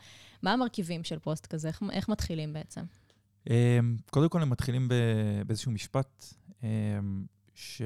מה 0.43 0.53
המרכיבים 0.53 1.03
של 1.03 1.19
פוסט 1.19 1.45
כזה? 1.45 1.67
איך, 1.67 1.83
איך 1.91 2.09
מתחילים 2.09 2.53
בעצם? 2.53 2.81
אמ, 3.49 3.97
קודם 4.11 4.29
כל, 4.29 4.41
הם 4.41 4.49
מתחילים 4.49 4.87
ב- 4.87 5.41
באיזשהו 5.47 5.71
משפט 5.71 6.25
אמ, 6.63 7.25
ש... 7.53 7.81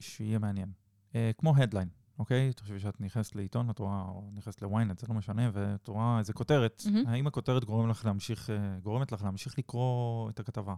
שיהיה 0.00 0.38
מעניין. 0.38 0.68
אה, 1.14 1.30
כמו 1.38 1.56
headline, 1.56 1.88
אוקיי? 2.18 2.52
תחשבי 2.52 2.80
שאת 2.80 3.00
נכנסת 3.00 3.36
לעיתון, 3.36 3.70
את 3.70 3.78
רואה, 3.78 4.02
או 4.08 4.30
נכנסת 4.34 4.62
ל 4.62 4.68
ynet, 4.68 4.98
זה 4.98 5.06
לא 5.08 5.14
משנה, 5.14 5.50
ואת 5.52 5.88
רואה 5.88 6.18
איזה 6.18 6.32
כותרת. 6.32 6.82
מהמם. 6.86 7.08
האם 7.08 7.26
הכותרת 7.26 7.64
גורם 7.64 7.90
לך 7.90 8.04
להמשיך, 8.04 8.50
אה, 8.50 8.78
גורמת 8.82 9.12
לך 9.12 9.22
להמשיך 9.22 9.58
לקרוא 9.58 10.30
את 10.30 10.40
הכתבה? 10.40 10.74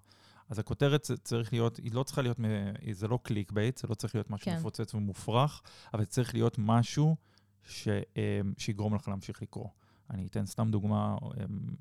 אז 0.49 0.59
הכותרת 0.59 1.03
צריך 1.03 1.53
להיות, 1.53 1.77
היא 1.77 1.93
לא 1.93 2.03
צריכה 2.03 2.23
להיות, 2.23 2.41
זה 2.93 3.09
לא 3.09 3.19
clickbait, 3.23 3.79
זה 3.79 3.89
לא 3.89 3.95
צריך 3.95 4.15
להיות 4.15 4.31
משהו 4.31 4.45
כן. 4.45 4.57
מפוצץ 4.57 4.95
ומופרך, 4.95 5.63
אבל 5.95 6.05
זה 6.05 6.11
צריך 6.11 6.35
להיות 6.35 6.57
משהו 6.59 7.17
ש, 7.63 7.89
אמ, 7.89 8.53
שיגרום 8.59 8.95
לך 8.95 9.09
להמשיך 9.09 9.43
לקרוא. 9.43 9.69
אני 10.11 10.27
אתן 10.27 10.47
סתם 10.47 10.71
דוגמה, 10.71 11.17
אמ, 11.25 11.75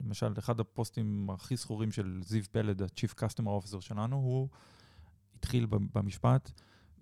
למשל, 0.00 0.32
אחד 0.38 0.60
הפוסטים 0.60 1.30
הכי 1.30 1.56
זכורים 1.56 1.92
של 1.92 2.20
זיו 2.24 2.42
פלד, 2.52 2.82
ה-Chief 2.82 3.14
Customer 3.20 3.64
Officer 3.64 3.80
שלנו, 3.80 4.16
הוא 4.16 4.48
התחיל 5.36 5.66
במשפט, 5.66 6.50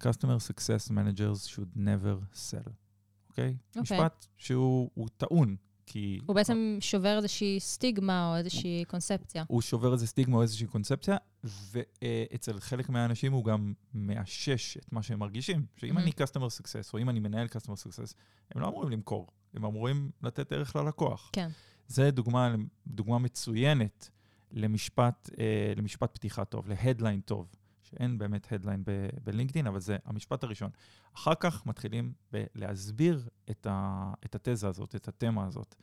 Customer 0.03 0.39
Success 0.51 0.91
Managers 0.91 1.49
should 1.55 1.77
never 1.77 2.35
sell, 2.35 2.71
אוקיי? 3.29 3.57
אוקיי. 3.77 3.83
משפט 3.83 4.27
שהוא 4.37 4.91
הוא 4.95 5.09
טעון, 5.17 5.57
כי... 5.93 6.19
הוא 6.27 6.35
בעצם 6.35 6.77
שובר 6.81 7.17
איזושהי 7.17 7.61
סטיגמה 7.61 8.31
או 8.31 8.37
איזושהי 8.37 8.85
קונספציה. 8.89 9.45
הוא 9.49 9.63
שובר 9.63 9.93
איזה 9.93 10.07
סטיגמה 10.07 10.37
או 10.37 10.43
איזושהי 10.43 10.67
קונספציה, 10.67 11.17
ואצל 11.45 12.61
חלק 12.61 12.89
מהאנשים 12.89 13.33
הוא 13.33 13.45
גם 13.45 13.73
מאשש 13.95 14.77
את 14.77 14.93
מה 14.93 15.03
שהם 15.03 15.19
מרגישים. 15.19 15.67
שאם 15.77 15.97
Mhm. 15.97 16.01
אני 16.01 16.11
customer 16.11 16.61
success, 16.61 16.91
או 16.95 16.99
אם 16.99 17.11
אני 17.11 17.21
מנהל 17.21 17.47
customer 17.47 17.87
success, 17.87 18.15
הם 18.55 18.63
לא 18.63 18.69
אמורים 18.69 18.91
למכור, 18.91 19.27
הם 19.55 19.65
אמורים 19.65 20.11
לתת 20.23 20.53
ערך 20.53 20.77
ללקוח. 20.77 21.31
כן. 21.33 21.49
זה 21.87 22.11
דוגמה, 22.11 22.55
דוגמה 22.87 23.19
מצוינת 23.19 24.11
למשפט, 24.53 25.31
אה, 25.39 25.73
למשפט 25.77 26.15
פתיחה 26.15 26.45
טוב, 26.45 26.69
להדליין 26.69 27.21
טוב, 27.21 27.55
שאין 27.91 28.19
באמת 28.19 28.53
הדליין 28.53 28.85
בלינקדאין, 29.25 29.67
אבל 29.67 29.81
זה 29.81 29.97
המשפט 30.05 30.45
הראשון. 30.45 30.71
אחר 31.15 31.35
כך 31.41 31.67
מתחילים 31.67 32.13
להסביר 32.33 33.29
את, 33.51 33.67
ה, 33.71 34.13
את 34.25 34.35
התזה 34.35 34.69
הזאת, 34.69 34.97
את 34.97 35.09
התמה 35.09 35.47
הזאת. 35.47 35.75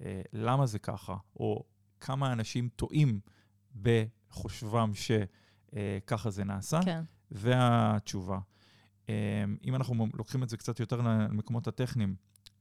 אה, 0.00 0.22
למה 0.32 0.66
זה 0.66 0.78
ככה, 0.78 1.16
או 1.36 1.64
כמה 2.00 2.32
אנשים 2.32 2.68
טועים 2.76 3.20
בחושבם 3.82 4.92
שככה 4.94 6.30
זה 6.30 6.44
נעשה, 6.44 6.80
כן. 6.84 7.02
והתשובה. 7.30 8.38
אה, 9.08 9.44
אם 9.64 9.74
אנחנו 9.74 10.06
לוקחים 10.14 10.42
את 10.42 10.48
זה 10.48 10.56
קצת 10.56 10.80
יותר 10.80 11.00
למקומות 11.00 11.66
הטכניים, 11.66 12.14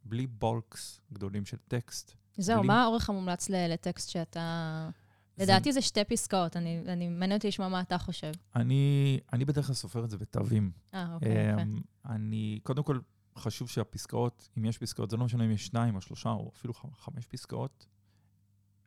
בלי 0.03 0.27
בולקס 0.27 1.01
גדולים 1.13 1.45
של 1.45 1.57
טקסט. 1.67 2.15
זהו, 2.37 2.59
בלי... 2.59 2.67
מה 2.67 2.83
האורך 2.83 3.09
המומלץ 3.09 3.49
לטקסט 3.49 4.09
שאתה... 4.09 4.89
לדעתי 5.37 5.73
זה 5.73 5.81
שתי 5.81 6.03
פסקאות, 6.03 6.57
אני, 6.57 6.83
אני 6.87 7.09
מעניין 7.09 7.37
אותי 7.37 7.47
לשמוע 7.47 7.69
מה 7.69 7.81
אתה 7.81 7.97
חושב. 7.97 8.31
אני, 8.55 9.19
אני 9.33 9.45
בדרך 9.45 9.65
כלל 9.65 9.75
סופר 9.75 10.05
את 10.05 10.09
זה 10.09 10.17
בתווים. 10.17 10.71
אה, 10.93 11.13
אוקיי, 11.13 11.51
יפה. 11.51 11.61
אמ, 11.61 11.81
אני, 12.05 12.59
קודם 12.63 12.83
כל, 12.83 12.99
חשוב 13.37 13.69
שהפסקאות, 13.69 14.49
אם 14.57 14.65
יש 14.65 14.77
פסקאות, 14.77 15.09
זה 15.09 15.17
לא 15.17 15.25
משנה 15.25 15.45
אם 15.45 15.51
יש 15.51 15.65
שניים 15.65 15.95
או 15.95 16.01
שלושה 16.01 16.29
או 16.29 16.51
אפילו 16.55 16.73
חמש 16.73 17.25
פסקאות, 17.25 17.87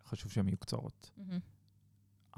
חשוב 0.06 0.32
שהן 0.32 0.48
יהיו 0.48 0.58
קצרות. 0.58 1.10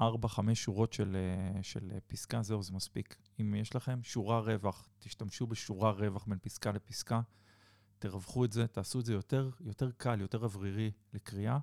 ארבע, 0.01 0.27
חמש 0.27 0.63
שורות 0.63 0.93
של, 0.93 1.15
אה, 1.15 1.63
של 1.63 1.91
אה, 1.91 1.97
פסקה, 2.07 2.41
זהו, 2.41 2.63
זה 2.63 2.73
מספיק. 2.73 3.15
אם 3.41 3.55
יש 3.55 3.75
לכם 3.75 3.99
שורה 4.03 4.39
רווח, 4.39 4.89
תשתמשו 4.99 5.47
בשורה 5.47 5.91
רווח 5.91 6.25
בין 6.27 6.39
פסקה 6.41 6.71
לפסקה, 6.71 7.21
תרווחו 7.99 8.45
את 8.45 8.51
זה, 8.51 8.67
תעשו 8.67 8.99
את 8.99 9.05
זה 9.05 9.13
יותר, 9.13 9.49
יותר 9.59 9.91
קל, 9.91 10.21
יותר 10.21 10.43
אוורירי 10.43 10.91
לקריאה. 11.13 11.59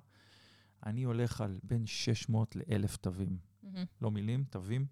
אני 0.85 1.03
הולך 1.03 1.41
על 1.41 1.59
בין 1.63 1.85
600 1.85 2.55
ל-1,000 2.55 2.97
תווים. 3.01 3.37
מהמם. 3.63 3.85
לא 4.01 4.11
מילים, 4.11 4.43
תווים. 4.49 4.85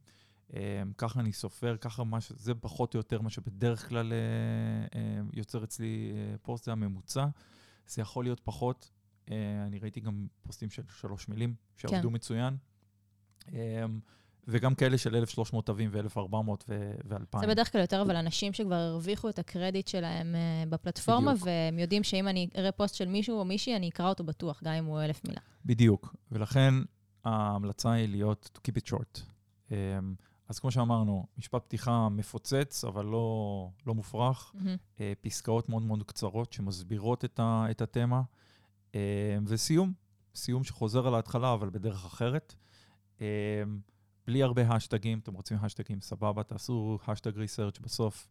Um, 0.49 0.55
ככה 0.97 1.19
אני 1.19 1.33
סופר, 1.33 1.77
ככה 1.77 2.03
מה 2.03 2.21
ש... 2.21 2.31
זה 2.31 2.55
פחות 2.55 2.93
או 2.93 2.99
יותר 2.99 3.21
מה 3.21 3.29
שבדרך 3.29 3.89
כלל 3.89 4.11
uh, 4.11 4.93
uh, 4.93 4.95
יוצר 5.33 5.63
אצלי 5.63 6.11
uh, 6.11 6.37
פוסט, 6.37 6.65
זה 6.65 6.71
הממוצע. 6.71 7.25
זה 7.87 8.01
יכול 8.01 8.25
להיות 8.25 8.39
פחות. 8.43 8.91
Uh, 9.25 9.31
אני 9.67 9.79
ראיתי 9.79 9.99
גם 9.99 10.27
פוסטים 10.41 10.69
של 10.69 10.83
שלוש 10.99 11.27
מילים, 11.27 11.55
שעבדו 11.77 12.09
כן. 12.09 12.15
מצוין. 12.15 12.57
Um, 13.47 13.51
וגם 14.47 14.75
כאלה 14.75 14.97
של 14.97 15.15
1,300 15.15 15.65
תווים 15.65 15.89
ו-1,400 15.93 16.49
ו-2,000. 16.69 17.39
זה 17.39 17.47
בדרך 17.47 17.71
כלל 17.71 17.81
יותר 17.81 18.01
אבל 18.01 18.15
אנשים 18.15 18.53
שכבר 18.53 18.75
הרוויחו 18.75 19.29
את 19.29 19.39
הקרדיט 19.39 19.87
שלהם 19.87 20.35
אה, 20.35 20.63
בפלטפורמה, 20.69 21.31
בדיוק. 21.31 21.47
והם 21.47 21.79
יודעים 21.79 22.03
שאם 22.03 22.27
אני 22.27 22.47
אראה 22.57 22.71
פוסט 22.71 22.95
של 22.95 23.07
מישהו 23.07 23.39
או 23.39 23.45
מישהי, 23.45 23.75
אני 23.75 23.89
אקרא 23.89 24.09
אותו 24.09 24.23
בטוח, 24.23 24.63
גם 24.63 24.73
אם 24.73 24.85
הוא 24.85 25.01
אלף 25.01 25.21
מילה. 25.27 25.41
בדיוק, 25.65 26.15
ולכן 26.31 26.73
ההמלצה 27.25 27.91
היא 27.91 28.09
להיות 28.09 28.49
to 28.57 28.59
keep 28.59 28.75
it 28.75 28.93
short. 28.93 29.21
Um, 29.69 29.73
אז 30.49 30.59
כמו 30.59 30.71
שאמרנו, 30.71 31.25
משפט 31.37 31.63
פתיחה 31.63 32.09
מפוצץ, 32.09 32.85
אבל 32.85 33.05
לא, 33.05 33.69
לא 33.85 33.93
מופרך. 33.93 34.55
אה, 34.99 35.13
פסקאות 35.21 35.69
מאוד 35.69 35.81
מאוד 35.83 36.03
קצרות 36.03 36.53
שמסבירות 36.53 37.25
את, 37.25 37.39
ה, 37.39 37.65
את 37.71 37.81
התמה, 37.81 38.21
אה, 38.95 39.37
וסיום, 39.45 39.93
סיום 40.35 40.63
שחוזר 40.63 41.07
על 41.07 41.15
ההתחלה, 41.15 41.53
אבל 41.53 41.69
בדרך 41.69 42.05
אחרת. 42.05 42.55
אה, 44.23 44.33
בלי 44.33 44.43
הרבה 44.43 44.61
האשטגים, 44.61 45.19
אתם 45.19 45.33
רוצים 45.33 45.57
האשטגים, 45.61 46.01
סבבה, 46.01 46.43
תעשו 46.43 46.99
hashtag 47.07 47.37
research 47.37 47.79
בסוף. 47.79 48.27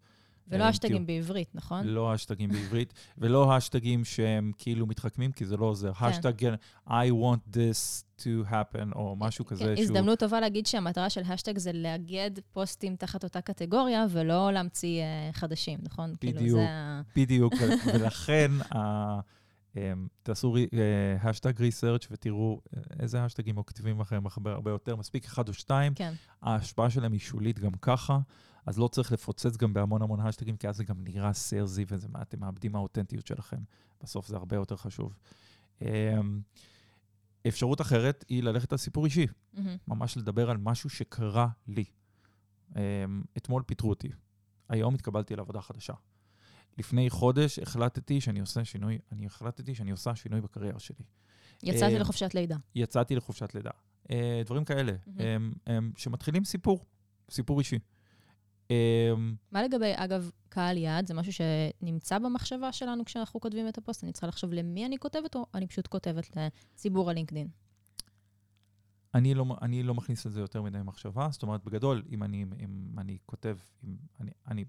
ולא 0.48 0.64
אה, 0.64 0.68
האשטגים 0.68 1.06
בעברית, 1.06 1.48
נכון? 1.54 1.86
לא 1.86 2.12
האשטגים 2.12 2.50
בעברית, 2.50 2.94
ולא 3.18 3.56
האשטגים 3.56 4.04
שהם 4.04 4.52
כאילו 4.58 4.86
מתחכמים, 4.86 5.32
כי 5.32 5.46
זה 5.46 5.56
לא 5.56 5.66
עוזר. 5.66 5.92
כן. 5.92 6.04
hashtag 6.04 6.54
I 6.88 6.90
want 6.90 7.54
this 7.56 8.04
to 8.18 8.50
happen, 8.50 8.94
או 8.94 9.16
משהו 9.18 9.46
כזה 9.46 9.64
כן, 9.64 9.76
שהוא... 9.76 9.84
הזדמנות 9.84 10.18
טובה 10.18 10.40
להגיד 10.40 10.66
שהמטרה 10.66 11.10
של 11.10 11.22
האשטג 11.28 11.58
זה 11.58 11.72
לאגד 11.72 12.30
פוסטים 12.52 12.96
תחת 12.96 13.24
אותה 13.24 13.40
קטגוריה, 13.40 14.06
ולא 14.10 14.52
להמציא 14.52 15.02
אה, 15.02 15.30
חדשים, 15.32 15.78
נכון? 15.82 16.14
כאילו, 16.20 16.40
בדיוק. 16.40 16.60
בדיוק, 17.16 17.54
ולכן 17.94 18.50
תעשו 20.22 20.56
השטג 21.22 21.60
ריסרצ' 21.60 22.06
ותראו 22.10 22.60
אה, 22.76 22.82
איזה 23.00 23.24
השטגים 23.24 23.56
עוקבים 23.56 24.00
אחריהם 24.00 24.24
הרבה 24.44 24.70
יותר, 24.70 24.96
מספיק 24.96 25.24
אחד 25.24 25.48
או 25.48 25.54
שתיים. 25.54 25.94
כן, 25.94 26.12
ההשפעה 26.42 26.90
שלהם 26.90 27.12
היא 27.12 27.20
שולית 27.20 27.58
גם 27.58 27.72
ככה, 27.72 28.18
אז 28.66 28.78
לא 28.78 28.88
צריך 28.88 29.12
לפוצץ 29.12 29.56
גם 29.56 29.72
בהמון 29.72 30.02
המון 30.02 30.20
השטגים, 30.20 30.56
כי 30.56 30.68
אז 30.68 30.76
זה 30.76 30.84
גם 30.84 31.04
נראה 31.04 31.32
סרזי 31.32 31.84
ואתם 31.88 32.40
מאבדים 32.40 32.72
מהאותנטיות 32.72 33.26
שלכם. 33.26 33.58
בסוף 34.02 34.26
זה 34.26 34.36
הרבה 34.36 34.56
יותר 34.56 34.76
חשוב. 34.76 35.14
אמ, 35.80 36.40
אפשרות 37.48 37.80
אחרת 37.80 38.24
היא 38.28 38.42
ללכת 38.42 38.72
על 38.72 38.78
סיפור 38.78 39.04
אישי. 39.04 39.26
ממש 39.88 40.16
לדבר 40.16 40.50
על 40.50 40.56
משהו 40.56 40.90
שקרה 40.90 41.48
לי. 41.68 41.84
אמ, 42.76 43.22
אתמול 43.36 43.62
פיטרו 43.62 43.90
אותי, 43.90 44.08
היום 44.68 44.94
התקבלתי 44.94 45.36
לעבודה 45.36 45.60
חדשה. 45.60 45.92
לפני 46.78 47.10
חודש 47.10 47.58
החלטתי 47.58 48.20
שאני 48.20 48.40
עושה 48.40 48.64
שינוי, 48.64 48.98
אני 49.12 49.26
החלטתי 49.26 49.74
שאני 49.74 49.90
עושה 49.90 50.16
שינוי 50.16 50.40
בקריירה 50.40 50.78
שלי. 50.78 51.04
יצאתי 51.62 51.94
אה, 51.94 51.98
לחופשת 51.98 52.34
לידה. 52.34 52.56
יצאתי 52.74 53.16
לחופשת 53.16 53.54
לידה. 53.54 53.70
אה, 54.10 54.42
דברים 54.44 54.64
כאלה, 54.64 54.92
הם, 55.66 55.92
שמתחילים 55.96 56.44
סיפור, 56.44 56.84
סיפור 57.30 57.58
אישי. 57.58 57.78
מה 59.52 59.62
לגבי, 59.62 59.92
אגב, 59.94 60.30
קהל 60.48 60.76
יעד? 60.76 61.06
זה 61.06 61.14
משהו 61.14 61.32
שנמצא 61.32 62.18
במחשבה 62.18 62.72
שלנו 62.72 63.04
כשאנחנו 63.04 63.40
כותבים 63.40 63.68
את 63.68 63.78
הפוסט? 63.78 64.04
אני 64.04 64.12
צריכה 64.12 64.26
לחשוב 64.26 64.52
למי 64.52 64.86
אני 64.86 64.98
כותבת, 64.98 65.34
או 65.34 65.46
אני 65.54 65.66
פשוט 65.66 65.86
כותבת 65.86 66.36
לציבור 66.36 67.10
הלינקדין? 67.10 67.48
אני 69.14 69.34
לא, 69.34 69.44
אני 69.62 69.82
לא 69.82 69.94
מכניס 69.94 70.26
לזה 70.26 70.40
יותר 70.40 70.62
מדי 70.62 70.78
מחשבה, 70.84 71.28
זאת 71.30 71.42
אומרת, 71.42 71.64
בגדול, 71.64 72.02
אם 72.10 72.22
אני, 72.22 72.44
אם 72.60 72.98
אני 72.98 73.18
כותב, 73.26 73.56
אם 73.84 73.96
אני, 74.20 74.30
אני, 74.48 74.64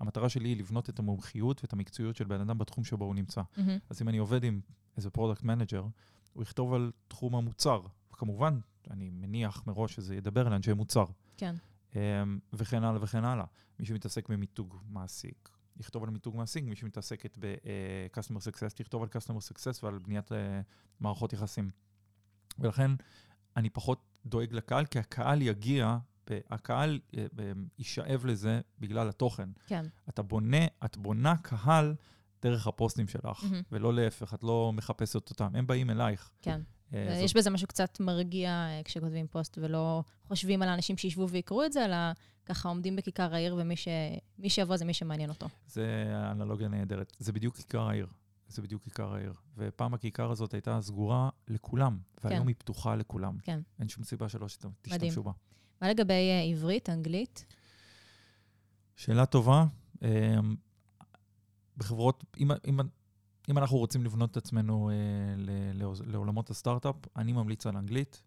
המטרה 0.00 0.28
שלי 0.28 0.48
היא 0.48 0.56
לבנות 0.56 0.88
את 0.90 0.98
המומחיות 0.98 1.60
ואת 1.62 1.72
המקצועיות 1.72 2.16
של 2.16 2.24
בן 2.24 2.40
אדם 2.40 2.58
בתחום 2.58 2.84
שבו 2.84 3.04
הוא 3.04 3.14
נמצא. 3.14 3.42
מהמם. 3.56 3.78
אז 3.90 4.02
אם 4.02 4.08
אני 4.08 4.18
עובד 4.18 4.44
עם 4.44 4.60
איזה 4.96 5.10
product 5.10 5.42
manager, 5.42 5.84
הוא 6.32 6.42
יכתוב 6.42 6.74
על 6.74 6.92
תחום 7.08 7.34
המוצר. 7.34 7.80
וכמובן, 8.12 8.58
אני 8.90 9.10
מניח 9.10 9.62
מראש 9.66 9.94
שזה 9.94 10.16
ידבר 10.16 10.46
על 10.46 10.52
אנשי 10.52 10.72
מוצר. 10.72 11.04
כן. 11.36 11.54
אמ, 11.94 12.38
וכן 12.52 12.84
הלאה 12.84 13.02
וכן 13.02 13.24
הלאה. 13.24 13.44
מי 13.78 13.86
שמתעסק 13.86 14.28
במיתוג 14.28 14.76
מעסיק, 14.88 15.48
יכתוב 15.76 16.04
על 16.04 16.10
מיתוג 16.10 16.36
מעסיק, 16.36 16.64
מי 16.64 16.76
שמתעסקת 16.76 17.36
ב-customer 17.38 18.38
success, 18.38 18.74
תכתוב 18.74 19.02
על 19.02 19.08
customer 19.08 19.52
success 19.52 19.78
ועל 19.82 19.98
בניית 19.98 20.32
אה, 20.32 20.60
מערכות 21.00 21.32
יחסים. 21.32 21.70
ולכן 22.58 22.90
אני 23.56 23.70
פחות 23.70 24.02
דואג 24.26 24.52
לקהל, 24.52 24.86
כי 24.86 24.98
הקהל 24.98 25.42
יגיע, 25.42 25.98
הקהל 26.50 27.00
אה, 27.16 27.26
יישאב 27.78 28.26
לזה 28.26 28.60
בגלל 28.78 29.08
התוכן. 29.08 29.48
כן. 29.66 29.84
אתה 30.08 30.22
בונה, 30.22 30.66
את 30.84 30.96
בונה 30.96 31.36
קהל 31.36 31.94
דרך 32.42 32.66
הפוסטים 32.66 33.08
שלך, 33.08 33.44
מהמם. 33.44 33.62
ולא 33.72 33.94
להפך, 33.94 34.34
את 34.34 34.42
לא 34.44 34.72
מחפשת 34.74 35.30
אותם, 35.30 35.50
הם 35.56 35.66
באים 35.66 35.90
אלייך. 35.90 36.30
כן. 36.42 36.60
אה, 36.94 37.08
אה, 37.08 37.14
זאת- 37.14 37.24
יש 37.24 37.36
בזה 37.36 37.50
משהו 37.50 37.68
קצת 37.68 38.00
מרגיע 38.00 38.66
כשכותבים 38.84 39.26
פוסט, 39.26 39.58
ולא 39.62 40.02
חושבים 40.24 40.62
על 40.62 40.68
האנשים 40.68 40.96
שישבו 40.96 41.28
ויקראו 41.28 41.64
את 41.64 41.72
זה, 41.72 41.84
אלא 41.84 41.96
ככה 42.46 42.68
עומדים 42.68 42.96
בכיכר 42.96 43.34
העיר, 43.34 43.56
ומי 43.58 43.76
ש... 43.76 43.88
שיבוא 44.48 44.76
זה 44.76 44.84
מי 44.84 44.94
שמעניין 44.94 45.30
אותו. 45.30 45.46
זה 45.66 45.86
אנלוגיה 46.30 46.68
נהדרת. 46.68 47.12
זה 47.18 47.32
בדיוק 47.32 47.56
כיכר 47.56 47.88
העיר. 47.88 48.06
זה 48.48 48.62
בדיוק 48.62 48.82
כיכר 48.82 49.14
העיר. 49.14 49.32
ופעם 49.56 49.94
הכיכר 49.94 50.30
הזאת 50.30 50.54
הייתה 50.54 50.78
סגורה 50.80 51.28
לכולם, 51.48 51.98
והיום 52.24 52.48
היא 52.48 52.56
פתוחה 52.58 52.96
לכולם. 52.96 53.36
כן. 53.42 53.60
אין 53.80 53.88
שום 53.88 54.04
סיבה 54.04 54.28
שלא 54.28 54.48
שת- 54.48 54.64
מדהים. 54.64 54.74
תשתמשו 54.82 55.22
בה. 55.22 55.32
מה 55.82 55.88
לגבי 55.88 56.12
אה, 56.30 56.40
עברית, 56.50 56.90
אנגלית? 56.90 57.44
שאלה 58.96 59.26
טובה. 59.26 59.64
אמ, 60.02 60.08
בחברות, 61.76 62.24
אם, 62.38 62.50
אם, 62.68 62.80
אם 63.50 63.58
אנחנו 63.58 63.76
רוצים 63.78 64.04
לבנות 64.04 64.30
את 64.30 64.36
עצמנו 64.36 64.90
אה, 64.90 64.94
ל- 65.36 65.82
לעולמות 66.12 66.50
הסטארט-אפ, 66.50 66.96
אני 67.16 67.32
ממליץ 67.32 67.66
על 67.66 67.76
אנגלית. 67.76 68.22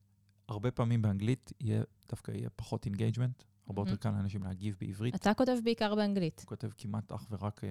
הרבה 0.48 0.72
פעמים 0.72 1.01
באנגלית 1.01 1.54
יהיה, 1.62 1.84
דווקא 2.10 2.32
יהיה 2.32 2.50
פחות 2.50 2.86
engagement, 2.86 3.44
הרבה 3.68 3.82
יותר. 3.82 3.96
קל 3.96 4.10
לאנשים 4.10 4.44
להגיב 4.44 4.75
בעברית. 4.82 5.16
אתה 5.16 5.34
כותב 5.34 5.58
בעיקר 5.63 5.96
באנגלית. 5.96 6.44
כותב 6.46 6.70
כמעט 6.77 7.12
אך 7.12 7.25
ורק 7.32 7.63
אה, 7.63 7.70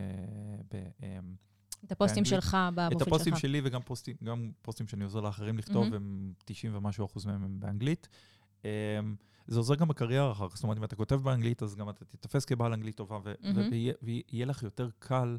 ב... 0.75 0.77
אמ, 1.03 1.35
את 1.85 1.93
הפוסטים 1.93 2.23
באנגלית. 2.25 2.43
שלך 2.43 2.57
את 2.71 2.75
בפרופיל 2.75 3.03
הפוסטים 3.09 3.33
שלך. 3.33 3.41
שלי 3.41 3.61
וגם 3.65 3.83
פוסטים, 3.83 4.17
גם 4.25 4.51
פוסטים 4.63 4.89
שאני 4.89 5.05
עוזר 5.05 5.21
לאחרים 5.21 5.59
לכתוב, 5.59 5.85
מהמם. 5.85 5.95
הם 5.95 6.33
90 6.45 6.77
ומשהו 6.77 7.07
אחוז 7.07 7.27
מהם 7.27 7.45
הם 7.45 7.61
באנגלית. 7.61 8.09
אמ, 8.65 8.69
זה 9.47 9.59
עוזר 9.59 9.75
גם 9.75 9.89
בקריירה 9.89 10.33
אחר 10.33 10.49
כך, 10.49 10.55
זאת 10.55 10.65
אומרת, 10.65 10.79
אם 10.79 10.85
אתה 10.85 10.97
כותב 10.97 11.15
באנגלית, 11.15 11.63
אז 11.63 11.75
גם 11.75 11.91
אתה 11.91 12.05
תתפס 12.05 12.45
כבעל 12.45 12.73
אנגלית 12.73 12.97
טובה, 12.97 13.19
ו- 13.25 13.35
מהמם. 13.43 13.69
ויהיה 13.71 13.93
ויהיה 14.03 14.47
לך 14.47 14.63
יותר 14.63 14.89
קל 14.99 15.39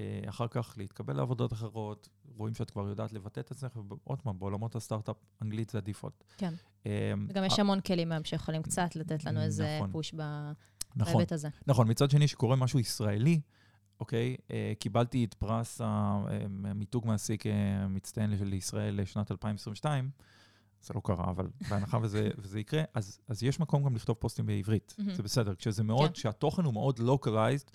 אה, 0.00 0.20
אחר 0.28 0.48
כך 0.48 0.74
להתקבל 0.76 1.16
לעבודות 1.16 1.52
אחרות, 1.52 2.08
רואים 2.36 2.54
שאת 2.54 2.70
כבר 2.70 2.88
יודעת 2.88 3.12
לבטא 3.12 3.40
את 3.40 3.50
עצמך, 3.50 3.76
ועוד 3.88 4.22
פעם, 4.22 4.38
בעולמות 4.38 4.76
הסטארט-אפ, 4.76 5.16
אנגלית 5.42 5.70
זה 5.70 5.78
הדיפולט. 5.78 6.24
כן. 6.36 6.54
אמ, 6.86 6.90
וגם 7.30 7.44
יש 7.44 7.52
אה, 7.52 7.60
המון 7.60 7.80
כלים 7.80 8.12
היום 8.12 8.24
שיכולים 8.24 8.62
קצת 8.62 8.96
לתת 8.96 9.24
לנו 9.24 9.40
איזה 9.40 9.76
נכון. 9.78 9.92
פוש 9.92 10.14
ב- 10.14 10.52
נכון, 10.96 11.14
בהיבט 11.14 11.32
הזה. 11.32 11.48
נכון, 11.66 11.90
מצד 11.90 12.10
שני, 12.10 12.28
שקורה 12.28 12.56
משהו 12.56 12.78
ישראלי, 12.78 13.40
אוקיי, 14.00 14.36
אה, 14.50 14.72
קיבלתי 14.78 15.24
את 15.24 15.34
פרס 15.34 15.80
המיתוג 15.84 17.06
מעסיק 17.06 17.46
אה, 17.46 17.88
מצטיין 17.88 18.30
לישראל 18.40 19.00
לשנת 19.00 19.30
2022, 19.30 20.10
זה 20.84 20.94
לא 20.94 21.00
קרה, 21.04 21.30
אבל 21.30 21.46
בהנחה 21.70 21.98
וזה, 22.02 22.30
וזה 22.38 22.60
יקרה, 22.60 22.82
אז, 22.94 23.18
אז 23.28 23.42
יש 23.42 23.60
מקום 23.60 23.84
גם 23.84 23.96
לכתוב 23.96 24.16
פוסטים 24.16 24.46
בעברית. 24.46 24.94
מהמם. 24.98 25.14
זה 25.14 25.22
בסדר. 25.22 25.54
כשזה 25.54 25.82
מאוד, 25.84 26.06
כן. 26.06 26.12
כשהתוכן 26.12 26.64
הוא 26.64 26.72
מאוד 26.74 27.00
localized, 27.00 27.70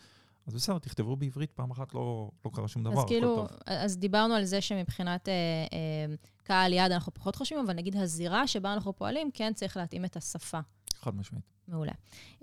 אז 0.48 0.54
בסדר, 0.54 0.78
תכתבו 0.78 1.16
בעברית, 1.16 1.51
פעם 1.51 1.72
אחת 1.72 1.94
לא, 1.94 2.32
לא 2.46 2.51
קרה 2.54 2.68
שום 2.68 2.84
דבר, 2.84 3.00
אז 3.01 3.06
כאילו. 3.08 3.48
אז 3.66 3.98
דיברנו 3.98 4.34
על 4.34 4.46
זה 4.46 4.62
שמבחינת 4.62 5.30
אה, 5.30 5.34
אה, 5.74 6.16
קהל 6.44 6.74
יעד 6.74 6.92
אנחנו 6.92 7.13
פחות 7.13 7.36
חושבים, 7.36 7.62
אבל 7.66 7.74
נגיד 7.74 7.96
הזירה 7.96 8.48
שבה 8.48 8.74
אנחנו 8.74 8.96
פועלים, 8.96 9.32
כן 9.34 9.54
צריך 9.54 9.78
להתאים 9.78 10.06
את 10.06 10.18
השפה. 10.18 10.60
חד 10.96 11.16
משמעית. 11.16 11.46
מעולה. 11.68 11.92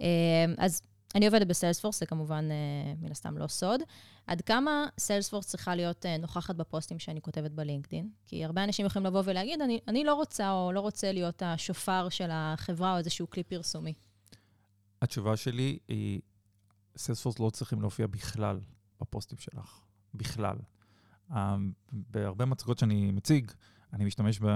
אה, 0.01 0.07
אז 0.59 0.83
אני 1.15 1.27
עובדת 1.27 1.47
בסיילספורס, 1.47 2.01
זה 2.01 2.07
כמובן 2.07 2.49
אה, 2.51 2.95
מן 3.01 3.11
הסתם 3.11 3.39
לא 3.39 3.47
סוד. 3.47 3.81
עד 4.27 4.41
כמה 4.41 4.87
סיילספורס 4.99 5.47
צריכה 5.47 5.75
להיות 5.75 6.07
אה, 6.07 6.17
נוכחת 6.17 6.55
בפוסטים 6.55 6.99
שאני 6.99 7.21
כותבת 7.21 7.51
בלינקדין? 7.51 8.11
כי 8.27 8.45
הרבה 8.45 8.65
אנשים 8.65 8.87
יכולים 8.87 9.07
לבוא 9.07 9.23
ולהגיד, 9.25 9.61
אני, 9.61 9.81
אני 9.89 10.05
לא 10.05 10.15
רוצה 10.15 10.53
או 10.53 10.73
לא 10.73 10.81
רוצה 10.81 11.13
להיות 11.13 11.43
השופר 11.43 12.09
של 12.09 12.29
החברה 12.33 12.93
או 12.93 12.99
איזשהו 12.99 13.31
כלי 13.31 13.43
פרסומי. 13.43 13.95
התשובה 15.03 15.37
שלי 15.37 15.79
היא, 15.89 16.21
סיילספורס 16.97 17.39
לא 17.39 17.51
צריכים 17.51 17.81
להופיע 17.81 18.07
בכלל 18.07 18.61
בפוסטים 19.01 19.39
שלך. 19.39 19.81
בכלל. 20.15 20.57
Um, 21.31 21.35
בהרבה 21.93 22.45
מצגות 22.45 22.79
שאני 22.79 23.11
מציג, 23.11 23.53
אני 23.93 24.05
משתמש 24.05 24.41
ב, 24.43 24.47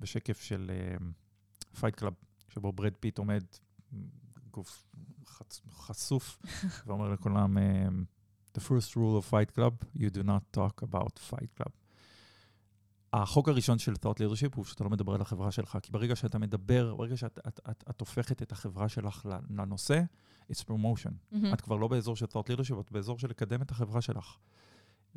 בשקף 0.00 0.40
של 0.40 0.70
Fight 1.80 1.94
Club, 1.94 2.12
שבו 2.48 2.72
ברד 2.72 2.92
פיט 3.00 3.18
עומד, 3.18 3.44
גוף 4.52 4.84
חצ, 5.26 5.60
חשוף, 5.72 6.38
ואומר 6.86 7.08
לכולם, 7.12 7.56
um, 7.58 7.60
The 8.58 8.60
first 8.60 8.90
rule 8.94 9.16
of 9.22 9.30
Fight 9.30 9.56
Club, 9.58 9.74
you 9.96 10.10
do 10.10 10.22
not 10.22 10.58
talk 10.58 10.82
about 10.88 11.30
Fight 11.30 11.60
Club. 11.62 11.70
החוק 13.12 13.48
הראשון 13.48 13.78
של 13.78 13.92
thought 13.92 14.16
leadership 14.18 14.54
הוא 14.56 14.64
שאתה 14.64 14.84
לא 14.84 14.90
מדבר 14.90 15.14
על 15.14 15.20
החברה 15.20 15.50
שלך, 15.52 15.78
כי 15.82 15.92
ברגע 15.92 16.16
שאתה 16.16 16.38
מדבר, 16.38 16.94
ברגע 16.94 17.16
שאת 17.16 17.38
את, 17.48 17.60
את, 17.70 17.84
את 17.90 18.00
הופכת 18.00 18.42
את 18.42 18.52
החברה 18.52 18.88
שלך 18.88 19.28
לנושא, 19.50 20.02
it's 20.52 20.60
promotion. 20.68 21.12
מהמם. 21.32 21.52
את 21.54 21.60
כבר 21.60 21.76
לא 21.76 21.88
באזור 21.88 22.16
של 22.16 22.26
thought 22.26 22.48
leadership, 22.52 22.80
את 22.80 22.92
באזור 22.92 23.18
של 23.18 23.28
לקדם 23.28 23.62
את 23.62 23.70
החברה 23.70 24.00
שלך. 24.00 24.36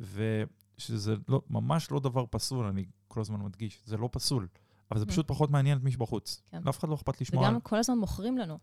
ושזה 0.00 1.14
לא, 1.28 1.42
ממש 1.50 1.90
לא 1.90 2.00
דבר 2.00 2.24
פסול, 2.30 2.66
אני 2.66 2.84
כל 3.08 3.20
הזמן 3.20 3.40
מדגיש, 3.40 3.80
זה 3.84 3.96
לא 3.96 4.08
פסול, 4.12 4.48
אבל 4.90 5.00
זה 5.00 5.04
Mhm. 5.04 5.08
פשוט 5.08 5.28
פחות 5.28 5.50
מעניין 5.50 5.78
את 5.78 5.82
מי 5.82 5.90
שבחוץ. 5.92 6.42
כן. 6.46 6.62
לאף 6.64 6.78
אחד 6.78 6.88
לא 6.88 6.94
אכפת 6.94 7.20
לשמוע. 7.20 7.42
וגם 7.48 7.60
כל 7.60 7.76
הזמן 7.76 7.98
מוכרים 7.98 8.38
לנו. 8.38 8.58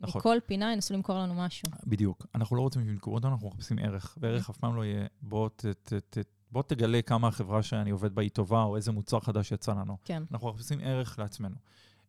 נכון. 0.00 0.18
מכל 0.18 0.38
פינה 0.46 0.72
ינסו 0.72 0.94
למכור 0.94 1.18
לנו 1.18 1.34
משהו. 1.34 1.68
בדיוק. 1.86 2.26
אנחנו 2.34 2.56
לא 2.56 2.60
רוצים 2.60 2.84
שימכרו 2.84 3.14
אותנו, 3.14 3.32
אנחנו 3.32 3.48
מחפשים 3.48 3.78
ערך, 3.78 4.18
וערך 4.20 4.50
אף 4.50 4.56
פעם 4.56 4.76
לא 4.76 4.84
יהיה, 4.84 5.06
בוא, 5.22 5.48
ת, 5.48 5.66
ת, 5.66 5.92
ת, 5.92 6.18
בוא 6.50 6.62
תגלה 6.62 7.02
כמה 7.02 7.28
החברה 7.28 7.62
שאני 7.62 7.90
עובד 7.90 8.14
בה 8.14 8.22
היא 8.22 8.30
טובה, 8.30 8.62
או 8.62 8.76
איזה 8.76 8.92
מוצר 8.92 9.20
חדש 9.20 9.52
יצא 9.52 9.72
לנו. 9.72 9.96
כן. 10.04 10.22
אנחנו 10.32 10.48
מחפשים 10.48 10.80
ערך 10.82 11.18
לעצמנו. 11.18 11.56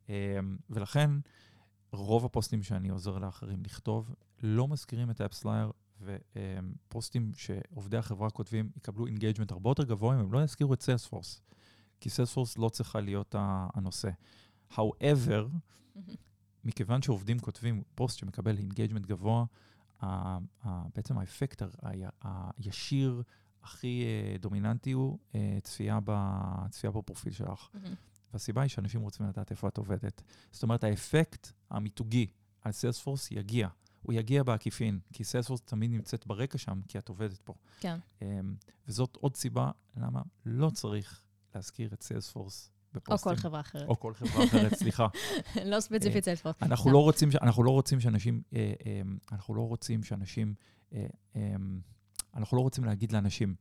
אמ, 0.10 0.14
ולכן, 0.70 1.12
רוב 1.92 2.26
הפוסטים 2.26 2.64
שאני 2.64 2.90
עוזר 2.90 3.18
לאחרים 3.18 3.64
לכתוב, 3.66 4.16
לא 4.44 4.68
מזכירים 4.68 5.10
את 5.10 5.22
ה 5.22 5.26
AppsFlyer, 5.26 5.72
ופוסטים 6.02 7.32
שעובדי 7.36 7.98
החברה 7.98 8.30
כותבים 8.30 8.70
יקבלו 8.78 9.08
engagement 9.08 9.52
הרבה 9.52 9.70
יותר 9.70 9.84
גבוה 9.84 10.16
אם 10.16 10.20
הם 10.20 10.34
לא 10.34 10.44
יזכירו 10.44 10.74
את 10.74 10.82
Salesforce. 10.82 11.42
כי 12.00 12.10
Salesforce 12.10 12.58
לא 12.58 12.70
צריכה 12.70 13.00
להיות 13.00 13.36
הנושא. 13.38 14.10
However, 14.72 15.48
מכיוון 16.68 17.02
שעובדים 17.02 17.40
כותבים 17.40 17.84
פוסט 17.96 18.18
שמקבל 18.18 18.58
engagement 18.58 19.06
גבוה, 19.06 19.46
ה- 20.02 20.38
ה- 20.66 20.88
בעצם 20.96 21.18
האפקט 21.18 21.62
ה- 21.62 21.66
ה- 22.26 22.50
הישיר 22.58 23.24
הכי 23.64 24.04
אה, 24.06 24.38
דומיננטי 24.38 24.92
הוא 24.92 25.18
אה, 25.36 25.58
צפייה, 25.64 26.00
ב- 26.06 26.68
צפייה 26.72 26.92
בפרופיל 26.92 27.34
שלך. 27.34 27.70
מהמם. 27.74 27.96
והסיבה 28.34 28.62
היא 28.62 28.70
שאנשים 28.70 29.02
רוצים 29.02 29.26
לדעת 29.26 29.52
איפה 29.52 29.68
את 29.68 29.78
עובדת. 29.78 30.22
זאת 30.52 30.64
אומרת, 30.64 30.84
האפקט 30.84 31.52
המיתוגי 31.70 32.28
על 32.62 32.72
Salesforce 32.72 33.32
יגיע. 33.32 33.68
הוא 34.02 34.14
יגיע 34.14 34.44
בעקיפין, 34.44 35.00
כי 35.14 35.24
Salesforce 35.24 35.62
תמיד 35.62 35.92
נמצאת 35.92 36.28
ברקע 36.28 36.58
שם, 36.58 36.82
כי 36.88 36.98
את 36.98 37.10
עובדת 37.10 37.38
פה. 37.44 37.54
כן. 37.80 38.00
אמ, 38.22 38.56
וזאת 38.88 39.16
עוד 39.16 39.36
סיבה 39.36 39.72
למה 39.98 40.22
לא 40.46 40.70
צריך 40.70 41.22
להזכיר 41.56 41.90
את 41.94 42.04
Salesforce 42.04 42.72
או 42.98 43.02
בפוסטים. 43.16 43.32
כל 43.32 43.36
חברה 43.36 43.60
אחרת. 43.60 43.88
או 43.88 44.00
כל 44.00 44.14
חברה 44.14 44.44
אחרת, 44.46 44.74
סליחה. 44.76 45.08
לא 45.66 45.80
ספציפית 45.80 46.24
Salesforce. 46.24 46.56
אנחנו 46.62 46.92
לא 46.92 47.04
רוצים, 47.04 47.32
ש- 47.32 47.36
אנחנו 47.36 47.64
לא 47.64 47.72
רוצים 47.72 48.00
שאנשים, 48.00 48.42
אה, 48.56 48.74
אה, 48.86 49.02
אנחנו 49.32 49.56
לא 49.56 49.62
רוצים 49.62 50.04
שאנשים, 50.04 50.54
אה, 50.94 51.06
אה, 51.36 51.42
אנחנו 52.36 52.58
לא 52.58 52.62
רוצים 52.62 52.86
להגיד 52.86 53.12
לאנשים 53.12 53.56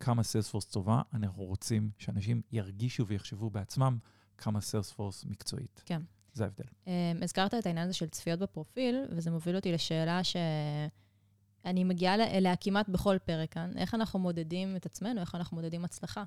כמה 0.00 0.22
Salesforce 0.22 0.64
טובה, 0.64 1.02
אנחנו 1.14 1.42
רוצים 1.44 1.90
שאנשים 1.98 2.42
ירגישו 2.52 3.06
ויחשבו 3.06 3.50
בעצמם 3.50 3.98
כמה 4.38 4.60
Salesforce 4.60 5.24
מקצועית. 5.24 5.82
כן. 5.86 6.02
זה 6.32 6.44
ההבדל. 6.44 6.64
אמ, 6.84 6.88
הזכרת 7.24 7.54
את 7.54 7.66
העניין 7.66 7.84
הזה 7.88 7.94
של 7.94 8.08
צפיות 8.08 8.38
בפרופיל, 8.40 9.04
וזה 9.10 9.30
מוביל 9.30 9.56
אותי 9.56 9.72
לשאלה 9.72 10.20
שאני 10.24 11.84
מגיעה 11.84 12.14
אליה 12.14 12.56
כמעט 12.56 12.88
בכל 12.88 13.16
פרק 13.24 13.52
כאן. 13.52 13.72
איך 13.76 13.94
אנחנו 13.94 14.18
מודדים 14.18 14.76
את 14.76 14.86
עצמנו, 14.86 15.20
איך 15.20 15.34
אנחנו 15.34 15.56
מודדים 15.56 15.84
הצלחה? 15.84 16.24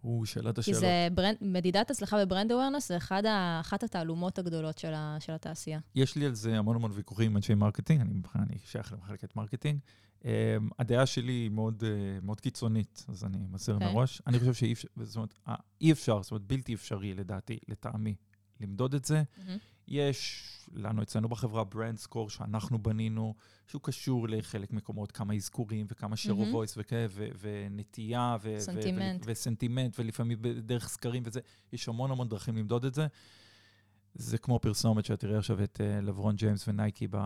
או, 0.00 0.26
שאלת 0.26 0.60
השאלות. 0.60 0.80
זה 0.80 1.08
brand, 1.14 1.36
מדידת 1.40 1.90
הצלחה 1.90 2.24
ב 2.24 2.29
brand 2.29 2.52
awareness 2.52 2.88
זה 2.88 2.96
אחד 2.96 3.26
ה, 3.26 3.58
אחת 3.60 3.82
התעלומות 3.82 4.38
הגדולות 4.38 4.78
של, 4.78 4.94
ה, 4.94 5.16
של 5.20 5.32
התעשייה. 5.32 5.80
יש 5.94 6.16
לי 6.16 6.26
על 6.26 6.34
זה 6.34 6.58
המון 6.58 6.76
המון 6.76 6.90
ויכוחים 6.94 7.30
עם 7.30 7.36
אנשי 7.36 7.54
marketing, 7.54 8.00
אני, 8.00 8.12
אני 8.34 8.58
שייך 8.64 8.92
למחלקת 8.92 9.36
marketing. 9.36 9.78
אמ, 10.20 10.24
הדעה 10.78 11.06
שלי 11.06 11.32
היא 11.32 11.50
מאוד, 11.50 11.82
אה, 11.82 12.24
מאוד 12.24 12.40
קיצונית, 12.40 13.04
אז 13.08 13.24
אני 13.24 13.38
מסיר 13.50 13.74
אוקיי. 13.74 13.94
מראש. 13.94 14.22
אני 14.26 14.38
חושב 14.38 14.54
שאי 14.54 14.72
אפשר, 14.72 14.88
זאת 15.02 15.16
אומרת, 15.16 15.34
אה, 15.48 15.54
אי 15.80 15.92
אפשר, 15.92 16.22
זאת 16.22 16.30
אומרת, 16.30 16.42
בלתי 16.42 16.74
אפשרי 16.74 17.14
לדעתי, 17.14 17.58
לטעמי, 17.68 18.14
למדוד 18.60 18.94
את 18.94 19.04
זה. 19.04 19.22
יש 19.90 20.46
לנו 20.72 21.02
אצלנו 21.02 21.28
בחברה 21.28 21.64
brand 21.64 21.98
score 21.98 22.30
שאנחנו 22.30 22.78
בנינו, 22.78 23.34
שהוא 23.66 23.82
קשור 23.82 24.28
לחלק 24.28 24.72
מקומות, 24.72 25.12
כמה 25.12 25.34
אזכורים 25.34 25.86
וכמה 25.88 26.16
share 26.16 26.28
of 26.28 26.54
voice 26.54 26.74
וכאלה, 26.76 27.06
ונטייה, 27.40 28.36
ו- 28.42 28.60
סנטימנט. 28.60 29.26
ו- 29.26 29.30
וסנטימנט, 29.30 29.98
ולפעמים 29.98 30.38
דרך 30.42 30.88
סקרים 30.88 31.22
וזה, 31.26 31.40
יש 31.72 31.88
המון 31.88 32.10
המון 32.10 32.28
דרכים 32.28 32.56
למדוד 32.56 32.84
את 32.84 32.94
זה. 32.94 33.06
זה 34.14 34.38
כמו 34.38 34.58
פרסומת 34.58 35.04
שאת 35.04 35.20
תראי 35.20 35.36
עכשיו 35.36 35.62
את 35.62 35.80
אה, 35.80 36.04
לברון 36.04 36.36
ג'יימס 36.36 36.68
ונייקי 36.68 37.06
ב- 37.10 37.16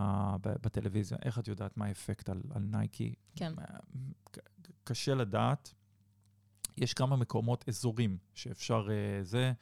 ב- 0.41 0.55
בטלוויזיה. 0.61 1.17
איך 1.25 1.39
את 1.39 1.47
יודעת 1.47 1.77
מה 1.77 1.85
האפקט 1.85 2.29
על, 2.29 2.41
על 2.49 2.61
נייקי? 2.61 3.13
כן. 3.35 3.53
אה, 3.59 3.65
קשה 4.83 5.15
לדעת. 5.15 5.73
יש 6.77 6.93
כמה 6.93 7.15
מקומות, 7.15 7.69
אזורים, 7.69 8.17
שאפשר, 8.33 8.87
uh, 8.87 9.23
זה, 9.23 9.53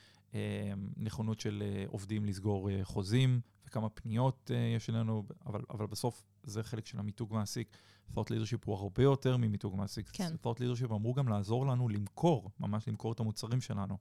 נכונות 0.98 1.40
של 1.40 1.64
uh, 1.64 1.92
עובדים 1.92 2.26
לסגור 2.26 2.70
uh, 2.70 2.74
חוזים, 2.84 3.42
וכמה 3.68 3.90
פניות 3.90 4.52
יש 4.76 4.90
לנו, 4.90 5.24
אבל, 5.46 5.62
אבל 5.70 5.86
בסוף 5.86 6.24
זה 6.44 6.64
חלק 6.64 6.86
של 6.86 7.00
המיתוג 7.00 7.34
מעסיק. 7.34 7.78
thought 8.14 8.30
leadership 8.30 8.66
הוא 8.66 8.76
הרבה 8.76 9.04
יותר 9.04 9.38
ממיתוג 9.38 9.76
מעסיק. 9.76 10.10
כן. 10.14 10.36
thought 10.44 10.58
leadership 10.58 10.94
אמור 10.96 11.16
גם 11.16 11.28
לעזור 11.28 11.68
לנו 11.68 11.90
למכור, 11.90 12.52
ממש 12.60 12.88
למכור 12.88 13.12
את 13.12 13.20
המוצרים 13.20 13.62
שלנו. 13.62 13.98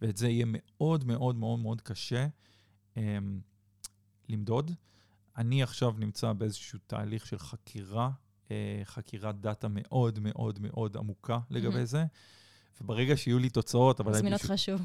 ואת 0.00 0.16
זה 0.16 0.28
יהיה 0.28 0.46
מאוד 0.48 1.04
מאוד 1.04 1.36
מאוד 1.36 1.58
מאוד 1.58 1.80
קשה 1.80 2.26
um, 2.94 2.98
למדוד. 4.28 4.70
אני 5.36 5.62
עכשיו 5.62 5.94
נמצא 5.98 6.32
באיזשהו 6.32 6.78
תהליך 6.86 7.26
של 7.26 7.38
חקירה, 7.38 8.10
uh, 8.44 8.50
חקירת 8.84 9.40
דאטה 9.40 9.68
מאוד 9.70 10.18
מאוד 10.18 10.58
מאוד 10.58 10.96
עמוקה 10.96 11.38
לגבי 11.50 11.68
מהמם. 11.68 11.84
זה, 11.84 12.04
וברגע 12.80 13.16
שיהיו 13.16 13.38
לי 13.38 13.50
תוצאות, 13.50 14.00
אבל... 14.00 14.10
מזמין 14.10 14.32
אני 14.32 14.42
אותך 14.42 14.52
שוב. 14.56 14.82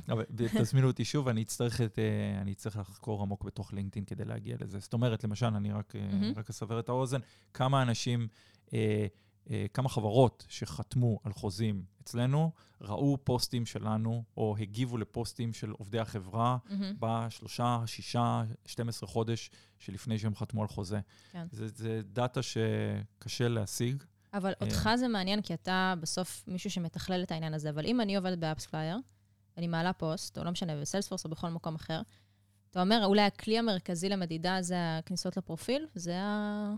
תזמינו 0.62 0.88
אותי 0.88 1.06
שוב, 1.06 1.28
אני 1.28 1.41
אצטרך, 1.41 1.82
את, 1.82 1.99
אה, 1.99 2.41
אני 2.41 2.52
אצטרך 2.52 2.78
לחקור 2.78 3.21
עמוק 3.21 3.43
בתוך 3.43 3.73
לינקדאין 3.73 4.06
כדי 4.06 4.25
להגיע 4.25 4.56
לזה. 4.60 4.80
זאת 4.80 4.93
אומרת, 4.93 5.23
למשל, 5.23 5.45
אני 5.45 5.71
רק, 5.71 5.95
מהמם. 5.95 6.34
רק 6.36 6.49
אסבר 6.49 6.80
את 6.80 6.89
האוזן, 6.89 7.19
כמה 7.54 7.82
אנשים, 7.82 8.28
אה, 8.73 9.08
אה, 9.49 9.65
כמה 9.73 9.89
חברות 9.89 10.45
שחתמו 10.49 11.19
על 11.23 11.34
חוזים 11.34 11.84
אצלנו, 12.02 12.52
ראו 12.82 13.17
פוסטים 13.23 13.65
שלנו, 13.65 14.23
או 14.38 14.56
הגיבו 14.60 14.97
לפוסטים 14.97 15.54
של 15.54 15.71
עובדי 15.71 15.99
החברה 15.99 16.58
מהמם. 16.69 16.95
בשלושה, 16.99 17.84
שישה, 17.86 18.43
12 18.65 19.10
חודש 19.10 19.52
שלפני 19.80 20.19
שהם 20.19 20.36
חתמו 20.36 20.62
על 20.62 20.67
חוזה. 20.67 20.99
כן. 21.32 21.47
זה, 21.52 21.67
זה 21.67 22.02
דאטה 22.04 22.41
שקשה 22.41 23.47
להשיג. 23.47 24.04
אבל 24.33 24.49
אה. 24.49 24.65
אותך 24.67 24.89
זה 24.95 25.07
מעניין, 25.07 25.41
כי 25.41 25.53
אתה 25.53 25.93
בסוף 26.01 26.43
מישהו 26.47 26.71
שמתכלל 26.71 27.23
את 27.23 27.31
העניין 27.31 27.53
הזה. 27.53 27.69
אבל 27.69 27.85
אם 27.85 28.01
אני 28.01 28.15
עובדת 28.15 28.37
ב 28.38 28.43
AppsFlyer, 28.43 28.97
אני 29.57 29.67
מעלה 29.67 29.93
פוסט, 29.93 30.37
או 30.37 30.43
לא 30.43 30.51
משנה, 30.51 30.81
ב 30.81 30.85
Salesforce 30.85 31.25
או 31.25 31.29
בכל 31.29 31.49
מקום 31.49 31.75
אחר, 31.75 32.01
אתה 32.71 32.81
אומר, 32.81 33.05
אולי 33.05 33.21
הכלי 33.21 33.59
המרכזי 33.59 34.09
למדידה 34.09 34.61
זה 34.61 34.75
הכניסות 34.97 35.37
לפרופיל? 35.37 35.87
זה 35.95 36.21
ה... 36.21 36.73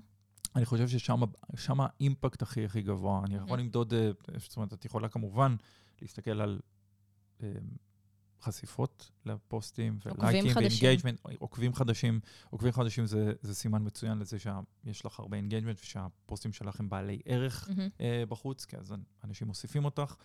אני 0.56 0.66
חושב 0.66 0.88
ששם 0.88 1.80
ה 1.82 1.90
impact 1.90 2.42
הכי 2.42 2.66
הכי 2.66 2.82
גבוה. 2.82 3.22
אני 3.26 3.36
יכול 3.36 3.60
אמ-המ. 3.60 3.62
למדוד, 3.62 3.94
אה, 3.94 4.12
זאת 4.38 4.56
אומרת, 4.58 4.74
את 4.74 4.86
יכולה 4.86 5.10
כמובן 5.10 5.56
להסתכל 6.02 6.42
על 6.42 6.60
אה, 7.44 7.48
חשיפות 8.42 9.12
לפוסטים, 9.26 10.00
ולייקים. 10.06 10.52
ו 10.56 10.61
engagement, 10.61 11.20
עוקבים 11.40 11.74
חדשים. 11.74 12.20
עוקבים 12.50 12.72
חדשים 12.72 13.06
זה, 13.06 13.34
זה 13.42 13.56
סימן 13.56 13.86
מצוין 13.86 14.20
לזה 14.20 14.38
שיש 14.40 15.06
לך 15.06 15.20
הרבה 15.20 15.38
engagement 15.38 15.80
ושהפוסטים 15.82 16.54
שלך 16.54 16.80
הם 16.80 16.90
בעלי 16.90 17.20
ערך. 17.26 17.70
אמ-המ. 17.70 17.90
אה, 18.02 18.24
בחוץ, 18.30 18.66
כי 18.66 18.78
אז 18.78 18.94
אנשים 19.24 19.48
מוסיפים 19.48 19.86
אותך. 19.86 20.16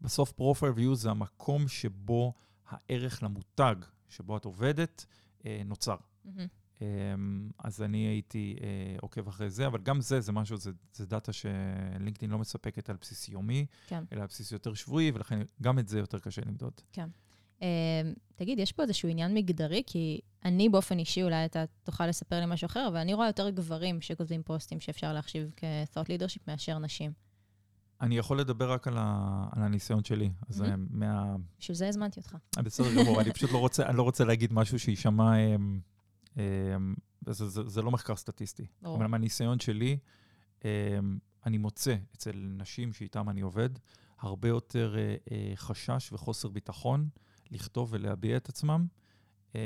בסוף 0.00 0.32
profile 0.32 0.72
view 0.72 0.94
זה 0.94 1.10
המקום 1.10 1.68
שבו 1.68 2.32
הערך 2.68 3.22
למותג 3.22 3.76
שבו 4.08 4.36
את 4.36 4.44
עובדת 4.44 5.06
אה, 5.46 5.62
נוצר. 5.64 5.96
אמ-המ. 6.24 6.46
אמ, 6.80 7.50
אז 7.58 7.82
אני 7.82 7.98
הייתי 7.98 8.56
אה, 8.62 8.96
עוקב 9.00 9.28
אחרי 9.28 9.50
זה, 9.50 9.66
אבל 9.66 9.82
גם 9.82 10.00
זה, 10.00 10.20
זה 10.20 10.32
משהו, 10.32 10.56
זה, 10.56 10.70
זה 10.92 11.06
דאטה 11.06 11.32
שלינקדאין 11.32 12.30
לא 12.30 12.38
מספקת 12.38 12.90
על 12.90 12.96
בסיס 13.00 13.28
יומי, 13.28 13.66
כן. 13.86 14.04
אלא 14.12 14.20
על 14.20 14.26
בסיס 14.26 14.52
יותר 14.52 14.74
שבועי, 14.74 15.10
ולכן 15.14 15.40
גם 15.62 15.78
את 15.78 15.88
זה 15.88 15.98
יותר 15.98 16.18
קשה 16.18 16.42
למדוד. 16.46 16.72
אה, 16.98 17.08
תגיד, 18.34 18.58
יש 18.58 18.72
פה 18.72 18.82
איזשהו 18.82 19.08
עניין 19.08 19.34
מגדרי? 19.34 19.82
כי 19.86 20.20
אני 20.44 20.68
באופן 20.68 20.98
אישי, 20.98 21.22
אולי 21.22 21.44
אתה 21.44 21.64
תוכל 21.82 22.06
לספר 22.06 22.40
לי 22.40 22.46
משהו 22.46 22.66
אחר, 22.66 22.88
אבל 22.88 22.96
אני 22.96 23.14
רואה 23.14 23.26
יותר 23.26 23.50
גברים 23.50 24.00
שכותבים 24.00 24.42
פוסטים 24.42 24.80
שאפשר 24.80 25.12
להחשיב 25.12 25.50
כ-thought 25.56 26.06
leadership 26.06 26.40
מאשר 26.48 26.78
נשים. 26.78 27.12
אני 28.00 28.18
יכול 28.18 28.40
לדבר 28.40 28.72
רק 28.72 28.88
על, 28.88 28.94
ה, 28.98 29.44
על 29.52 29.62
הניסיון 29.62 30.04
שלי, 30.04 30.30
אז 30.48 30.60
mm-hmm. 30.60 30.66
מה... 30.90 31.36
בשביל 31.58 31.76
זה 31.76 31.88
הזמנתי 31.88 32.20
אותך. 32.20 32.36
אה, 32.58 32.62
בסדר 32.62 32.94
גמור, 33.02 33.20
אני 33.20 33.32
פשוט 33.32 33.52
לא 33.52 33.58
רוצה, 33.58 33.86
אני 33.86 33.96
לא 33.96 34.02
רוצה 34.02 34.24
להגיד 34.24 34.52
משהו 34.52 34.78
שיישמע... 34.78 35.36
אמ, 35.36 35.80
אמ, 36.36 36.94
זה, 37.26 37.48
זה, 37.48 37.68
זה 37.68 37.82
לא 37.82 37.90
מחקר 37.90 38.16
סטטיסטי. 38.16 38.66
ברור. 38.82 38.96
אבל 38.96 39.06
מהניסיון 39.06 39.60
שלי, 39.60 39.98
אמ, 40.64 40.68
אני 41.46 41.58
מוצא 41.58 41.96
אצל 42.14 42.32
נשים 42.34 42.92
שאיתן 42.92 43.28
אני 43.28 43.40
עובד, 43.40 43.68
הרבה 44.18 44.48
יותר 44.48 44.96
אה, 44.98 45.16
אה, 45.32 45.52
חשש 45.56 46.12
וחוסר 46.12 46.48
ביטחון 46.48 47.08
לכתוב 47.54 47.88
ולהביע 47.92 48.36
את 48.36 48.48
עצמם. 48.48 48.86
אמ, 49.54 49.60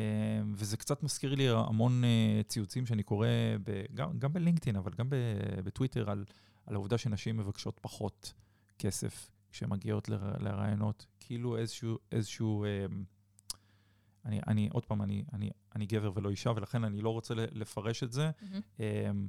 וזה 0.56 0.76
קצת 0.76 1.02
מזכיר 1.02 1.34
לי 1.34 1.48
המון 1.48 2.04
אה, 2.04 2.40
ציוצים 2.48 2.86
שאני 2.86 3.02
קורא, 3.02 3.28
ב, 3.64 3.84
גם, 3.94 4.18
גם 4.18 4.32
בלינקדאין, 4.32 4.76
אבל 4.76 4.92
גם 4.98 5.06
בטוויטר, 5.64 6.10
על, 6.10 6.24
על 6.66 6.74
העובדה 6.74 6.98
שנשים 6.98 7.36
מבקשות 7.36 7.78
פחות 7.82 8.32
כסף 8.78 9.30
כשהן 9.52 9.70
מגיעות 9.70 10.08
ל- 10.08 10.14
לרעיונות. 10.38 11.06
כאילו 11.20 11.56
איזשהו, 11.56 11.98
איזשהו 12.12 12.64
אמ, 12.64 13.04
אני, 14.24 14.40
אני, 14.46 14.68
עוד 14.72 14.84
פעם, 14.86 15.02
אני, 15.02 15.24
אני, 15.32 15.50
אני 15.76 15.86
גבר 15.86 16.12
ולא 16.14 16.30
אישה, 16.30 16.50
ולכן 16.56 16.84
אני 16.84 17.00
לא 17.00 17.10
רוצה 17.10 17.34
לפרש 17.34 18.02
את 18.02 18.12
זה. 18.12 18.30
מהמם. 18.40 19.28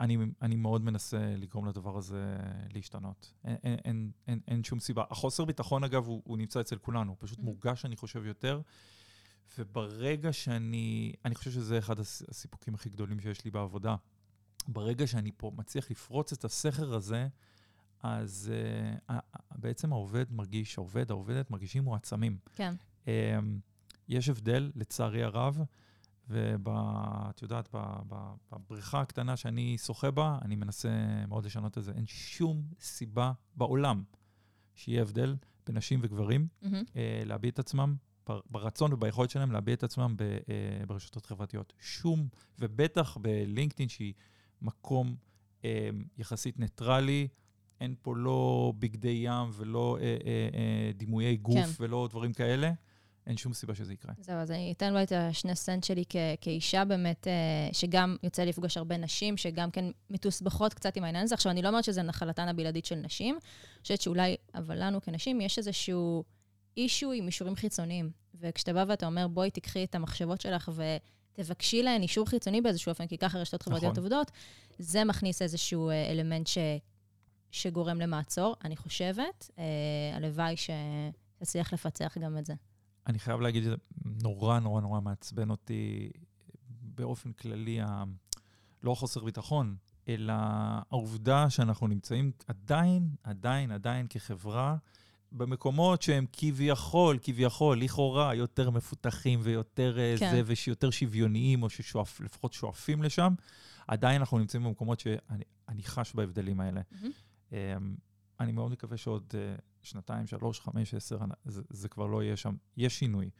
אני, 0.00 0.16
אני 0.42 0.56
מאוד 0.56 0.82
מנסה 0.84 1.34
לגרום 1.36 1.66
לדבר 1.66 1.96
הזה 1.98 2.36
להשתנות. 2.74 3.34
אין, 3.44 3.56
אין, 3.84 4.10
אין, 4.28 4.40
אין, 4.48 4.64
שום 4.64 4.80
סיבה. 4.80 5.04
החוסר 5.10 5.44
ביטחון, 5.44 5.84
אגב, 5.84 6.06
הוא, 6.06 6.22
הוא 6.24 6.38
נמצא 6.38 6.60
אצל 6.60 6.76
כולנו. 6.78 7.10
הוא 7.10 7.16
פשוט 7.20 7.38
Mhm. 7.38 7.42
מורגש, 7.42 7.84
אני 7.84 7.96
חושב, 7.96 8.24
יותר. 8.24 8.60
וברגע 9.58 10.32
שאני, 10.32 11.12
אני 11.24 11.34
חושב 11.34 11.50
שזה 11.50 11.78
אחד 11.78 11.98
הס- 12.00 12.22
הסיפוקים 12.28 12.74
הכי 12.74 12.90
גדולים 12.90 13.20
שיש 13.20 13.44
לי 13.44 13.50
בעבודה. 13.50 13.96
ברגע 14.68 15.06
שאני 15.06 15.30
פה 15.36 15.52
מצליח 15.56 15.90
לפרוץ 15.90 16.32
את 16.32 16.44
הסכר 16.44 16.94
הזה, 16.94 17.28
אז 18.02 18.52
uh, 19.08 19.12
בעצם 19.54 19.92
העובד 19.92 20.32
מרגיש, 20.32 20.78
העובד, 20.78 21.10
העובדת 21.10 21.50
מרגישים 21.50 21.84
מועצמים. 21.84 22.38
כן. 22.54 22.74
Um, 23.04 23.08
יש 24.08 24.28
הבדל, 24.28 24.70
לצערי 24.74 25.22
הרב, 25.22 25.58
ואת 26.28 27.42
יודעת, 27.42 27.68
בבריכה 28.52 29.00
הקטנה 29.00 29.36
שאני 29.36 29.78
שוחה 29.78 30.10
בה, 30.10 30.38
אני 30.42 30.56
מנסה 30.56 30.88
מאוד 31.28 31.44
לשנות 31.44 31.78
את 31.78 31.84
זה. 31.84 31.92
אין 31.92 32.06
שום 32.06 32.62
סיבה 32.80 33.32
בעולם 33.56 34.02
שיהיה 34.74 35.02
הבדל 35.02 35.36
בין 35.66 35.76
נשים 35.76 36.00
וגברים 36.02 36.48
מהמם. 36.62 36.82
אה, 36.96 37.22
להביע 37.24 37.50
את 37.50 37.58
עצמם, 37.58 37.96
בר- 38.26 38.40
ברצון 38.50 38.92
וביכולת 38.92 39.30
שלהם 39.30 39.52
להביע 39.52 39.74
את 39.74 39.82
עצמם 39.82 40.14
ב, 40.16 40.22
אה, 40.22 40.36
ברשתות 40.86 41.26
חברתיות. 41.26 41.72
שום, 41.80 42.28
ובטח 42.58 43.16
בלינקדאין, 43.16 43.88
שהיא 43.88 44.14
מקום 44.62 45.16
אה, 45.64 45.88
יחסית 46.18 46.58
ניטרלי, 46.58 47.28
אין 47.80 47.94
פה 48.02 48.16
לא 48.16 48.72
בגדי 48.78 49.20
ים 49.24 49.50
ולא 49.52 49.98
אה, 50.00 50.04
אה, 50.04 50.48
אה, 50.54 50.90
דימויי 50.94 51.36
גוף 51.36 51.54
כן. 51.56 51.68
ולא 51.80 52.08
דברים 52.10 52.32
כאלה. 52.32 52.72
אין 53.28 53.36
שום 53.36 53.54
סיבה 53.54 53.74
שזה 53.74 53.92
יקרה. 53.92 54.12
זהו, 54.20 54.34
אז 54.36 54.50
אני 54.50 54.72
אתן 54.72 54.94
לו 54.94 55.02
את 55.02 55.12
השני 55.12 55.56
סנט 55.56 55.84
שלי 55.84 56.04
כ- 56.08 56.16
כאישה 56.40 56.84
באמת, 56.84 57.26
אה, 57.28 57.68
שגם 57.72 58.16
יוצא 58.22 58.44
לפגוש 58.44 58.76
הרבה 58.76 58.96
נשים, 58.96 59.36
שגם 59.36 59.70
כן 59.70 59.84
מתוסבכות 60.10 60.74
קצת 60.74 60.96
עם 60.96 61.04
העניין 61.04 61.24
הזה. 61.24 61.34
עכשיו, 61.34 61.52
אני 61.52 61.62
לא 61.62 61.68
אומרת 61.68 61.84
שזה 61.84 62.02
נחלתן 62.02 62.48
הבלעדית 62.48 62.84
של 62.84 62.94
נשים, 62.94 63.34
אני 63.34 63.82
חושבת 63.82 64.00
שאולי, 64.00 64.36
אבל 64.54 64.84
לנו 64.84 65.02
כנשים, 65.02 65.40
יש 65.40 65.58
איזשהו 65.58 66.24
אישו 66.76 67.12
עם 67.12 67.26
אישורים 67.26 67.56
חיצוניים. 67.56 68.10
וכשאתה 68.40 68.72
בא 68.72 68.84
ואתה 68.88 69.06
אומר, 69.06 69.28
בואי 69.28 69.50
תיקחי 69.50 69.84
את 69.84 69.94
המחשבות 69.94 70.40
שלך 70.40 70.70
ותבקשי 71.38 71.82
להן 71.82 72.02
אישור 72.02 72.28
חיצוני 72.28 72.60
באיזשהו 72.60 72.90
אופן, 72.90 73.06
כי 73.06 73.18
ככה 73.18 73.38
רשתות 73.38 73.62
חברתיות 73.62 73.92
נכון. 73.92 74.04
עובדות, 74.04 74.30
זה 74.78 75.04
מכניס 75.04 75.42
איזשהו 75.42 75.90
אה, 75.90 76.10
אלמנט 76.10 76.46
ש... 76.46 76.58
שגורם 77.50 78.00
למעצור, 78.00 78.56
אני 78.64 78.76
חושבת. 78.76 79.50
אה, 79.58 79.64
הלוואי 80.16 80.54
שתצליח 80.56 81.72
לפצח 81.72 82.18
גם 82.18 82.38
את 82.38 82.46
זה. 82.46 82.54
אני 83.08 83.18
חייב 83.18 83.40
להגיד 83.40 83.62
שזה 83.62 83.74
נורא 84.04 84.58
נורא 84.58 84.80
נורא 84.80 85.00
מעצבן 85.00 85.50
אותי 85.50 86.10
באופן 86.68 87.32
כללי, 87.32 87.80
ה... 87.80 88.04
לא 88.82 88.92
החוסר 88.92 89.24
ביטחון, 89.24 89.76
אלא 90.08 90.32
העובדה 90.90 91.50
שאנחנו 91.50 91.86
נמצאים 91.86 92.32
עדיין, 92.46 93.10
עדיין, 93.22 93.70
עדיין 93.70 94.06
כחברה, 94.10 94.76
במקומות 95.32 96.02
שהם 96.02 96.26
כביכול, 96.32 97.18
כביכול, 97.22 97.80
לכאורה, 97.80 98.34
יותר 98.34 98.70
מפותחים 98.70 99.40
ויותר 99.42 99.96
כן. 99.96 100.26
כן. 100.26 100.30
זה, 100.30 100.42
ושיותר 100.46 100.90
שוויוניים, 100.90 101.62
או 101.62 101.70
שלפחות 101.70 102.52
שואפים 102.52 103.02
לשם, 103.02 103.34
עדיין 103.88 104.20
אנחנו 104.20 104.38
נמצאים 104.38 104.64
במקומות 104.64 105.00
שאני 105.00 105.44
אני 105.68 105.82
חש 105.82 106.14
בהבדלים 106.14 106.60
האלה. 106.60 106.80
אמ, 107.52 107.56
אני 108.40 108.52
מאוד 108.52 108.70
מקווה 108.70 108.96
שעוד 108.96 109.32
אה, 109.34 109.54
שנתיים, 109.90 110.26
שלוש, 110.26 110.60
חמש, 110.60 110.94
עשר, 110.94 111.18
זה, 111.44 111.62
זה 111.70 111.88
כבר 111.88 112.06
לא 112.06 112.22
יהיה 112.22 112.36
שם. 112.36 112.54
יש 112.76 112.98
שינוי. 112.98 113.30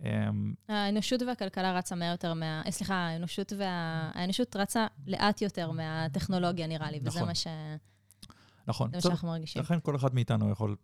אמ, 0.00 0.54
האנושות 0.68 1.22
והכלכלה 1.22 1.78
רצה 1.78 1.94
מהר 1.94 2.10
יותר 2.10 2.34
מה... 2.34 2.62
אה, 2.66 2.70
סליחה, 2.70 2.94
האנושות, 2.94 3.52
וה... 3.58 4.10
האנושות 4.14 4.56
רצה 4.56 4.86
לאט 5.06 5.42
יותר 5.42 5.70
מהטכנולוגיה, 5.70 6.66
נראה 6.66 6.90
לי, 6.90 7.00
וזה 7.02 7.08
נכון. 7.08 7.28
מה, 7.28 7.34
ש... 7.34 7.46
נכון. 8.66 8.90
זה 8.90 8.96
מה 8.96 9.00
שאנחנו 9.00 9.28
מרגישים. 9.28 9.62
לכן 9.62 9.80
כל 9.82 9.96
אחד 9.96 10.14
מאיתנו 10.14 10.50
יכול, 10.50 10.76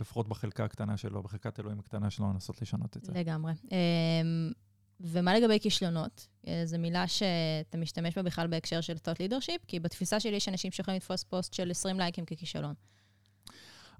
לפחות 0.00 0.28
בחלקה 0.28 0.64
הקטנה 0.64 0.96
שלו, 0.96 1.22
בחלקת 1.22 1.60
אלוהים 1.60 1.78
הקטנה 1.78 2.10
שלו, 2.10 2.32
לנסות 2.32 2.62
לשנות 2.62 2.96
את 2.96 3.04
זה. 3.04 3.12
לגמרי. 3.12 3.52
אמ, 3.72 4.52
ומה 5.00 5.34
לגבי 5.34 5.60
כישלונות? 5.60 6.28
אה, 6.48 6.62
זו 6.64 6.78
מילה 6.78 7.08
שאתה 7.08 7.78
משתמש 7.78 8.14
בה 8.16 8.22
בכלל 8.22 8.46
בהקשר 8.46 8.80
של 8.80 8.96
thought 8.96 9.18
leadership, 9.18 9.64
כי 9.66 9.80
בתפיסה 9.80 10.20
שלי 10.20 10.36
יש 10.36 10.48
אנשים 10.48 10.72
שיכולים 10.72 10.96
לתפוס 10.96 11.24
פוסט 11.24 11.54
של 11.54 11.70
20 11.70 11.98
לייקים 11.98 12.24
ככישלון. 12.24 12.74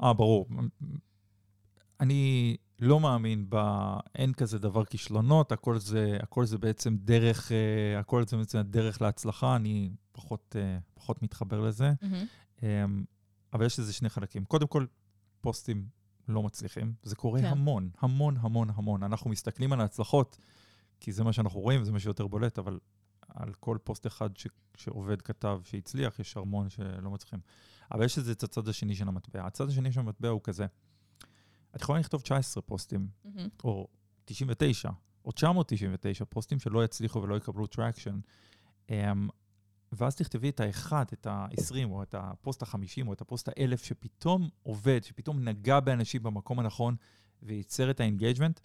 אה, 0.03 0.13
ברור. 0.13 0.47
אני 2.01 2.57
לא 2.81 3.01
מאמין 3.01 3.47
ב... 3.49 3.57
אין 4.15 4.33
כזה 4.33 4.59
דבר 4.59 4.85
כישלונות, 4.85 5.53
הכל 5.53 5.79
זה, 5.79 6.19
הכל 6.23 6.47
זה 6.47 6.59
בעצם 6.59 6.97
דרך, 6.97 7.53
אה, 7.53 8.01
הכל 8.01 8.27
זה 8.27 8.37
בעצם 8.37 8.61
דרך 8.61 9.03
להצלחה, 9.03 9.57
אני 9.57 9.91
פחות, 10.13 10.57
אה, 10.59 10.79
פחות 10.95 11.23
מתחבר 11.23 11.61
לזה. 11.61 11.93
מהמם. 12.03 12.27
אמ, 12.63 13.05
אבל 13.53 13.67
יש 13.67 13.79
לזה 13.79 13.93
שני 13.93 14.09
חלקים. 14.09 14.45
קודם 14.45 14.67
כל, 14.67 14.87
פוסטים 15.41 15.87
לא 16.29 16.43
מצליחים. 16.43 16.93
זה 17.03 17.17
קורה. 17.17 17.41
כן. 17.41 17.47
המון, 17.47 17.91
המון, 17.99 18.37
המון, 18.41 18.69
המון. 18.75 19.03
אנחנו 19.03 19.31
מסתכלים 19.31 19.73
על 19.73 19.81
ההצלחות, 19.81 20.39
כי 21.01 21.13
זה 21.13 21.25
מה 21.25 21.33
שאנחנו 21.33 21.61
רואים, 21.61 21.85
זה 21.85 21.93
מה 21.93 22.01
שיותר 22.01 22.27
בולט, 22.27 22.59
אבל 22.59 22.79
על 23.37 23.53
כל 23.61 23.79
פוסט 23.85 24.07
אחד 24.07 24.37
ש, 24.37 24.47
שעובד 24.77 25.23
כתב 25.23 25.61
שהצליח, 25.65 26.19
יש 26.19 26.37
המון 26.37 26.69
שלא 26.69 27.11
מצליחים. 27.11 27.41
אבל 27.93 28.05
יש 28.05 28.19
לזה 28.19 28.33
את 28.33 28.43
הצד 28.43 28.69
השני 28.69 28.95
של 28.95 29.09
המטבע. 29.09 29.47
הצד 29.47 29.69
השני 29.69 29.93
של 29.93 30.01
המטבע 30.01 30.29
הוא 30.29 30.41
כזה, 30.45 30.67
את 31.77 31.81
יכולה 31.81 31.99
לכתוב 31.99 32.21
19 32.21 32.63
פוסטים, 32.63 33.09
אמ-המ. 33.25 33.49
או 33.65 33.89
99, 34.25 34.91
או 35.25 35.33
999 35.33 36.25
פוסטים 36.25 36.59
שלא 36.59 36.85
יצליחו 36.85 37.23
ולא 37.23 37.37
יקבלו 37.37 37.67
traction. 37.67 38.21
אמ, 38.89 38.93
ואז 39.93 40.17
תכתבי 40.17 40.49
את 40.49 40.61
האחד, 40.61 41.05
את 41.13 41.27
ה-20, 41.27 41.85
או 41.85 42.03
את 42.03 42.15
הפוסט 42.19 42.63
ה-50, 42.63 43.07
או 43.07 43.13
את 43.13 43.21
הפוסט 43.21 43.49
ה-1000, 43.49 43.77
שפתאום 43.77 44.49
עובד, 44.63 45.05
שפתאום 45.05 45.49
נגע 45.49 45.81
באנשים 45.81 46.23
במקום 46.23 46.59
הנכון, 46.59 46.97
וייצר 47.43 47.91
את 47.91 48.01
ה 48.01 48.06
engagement, 48.06 48.61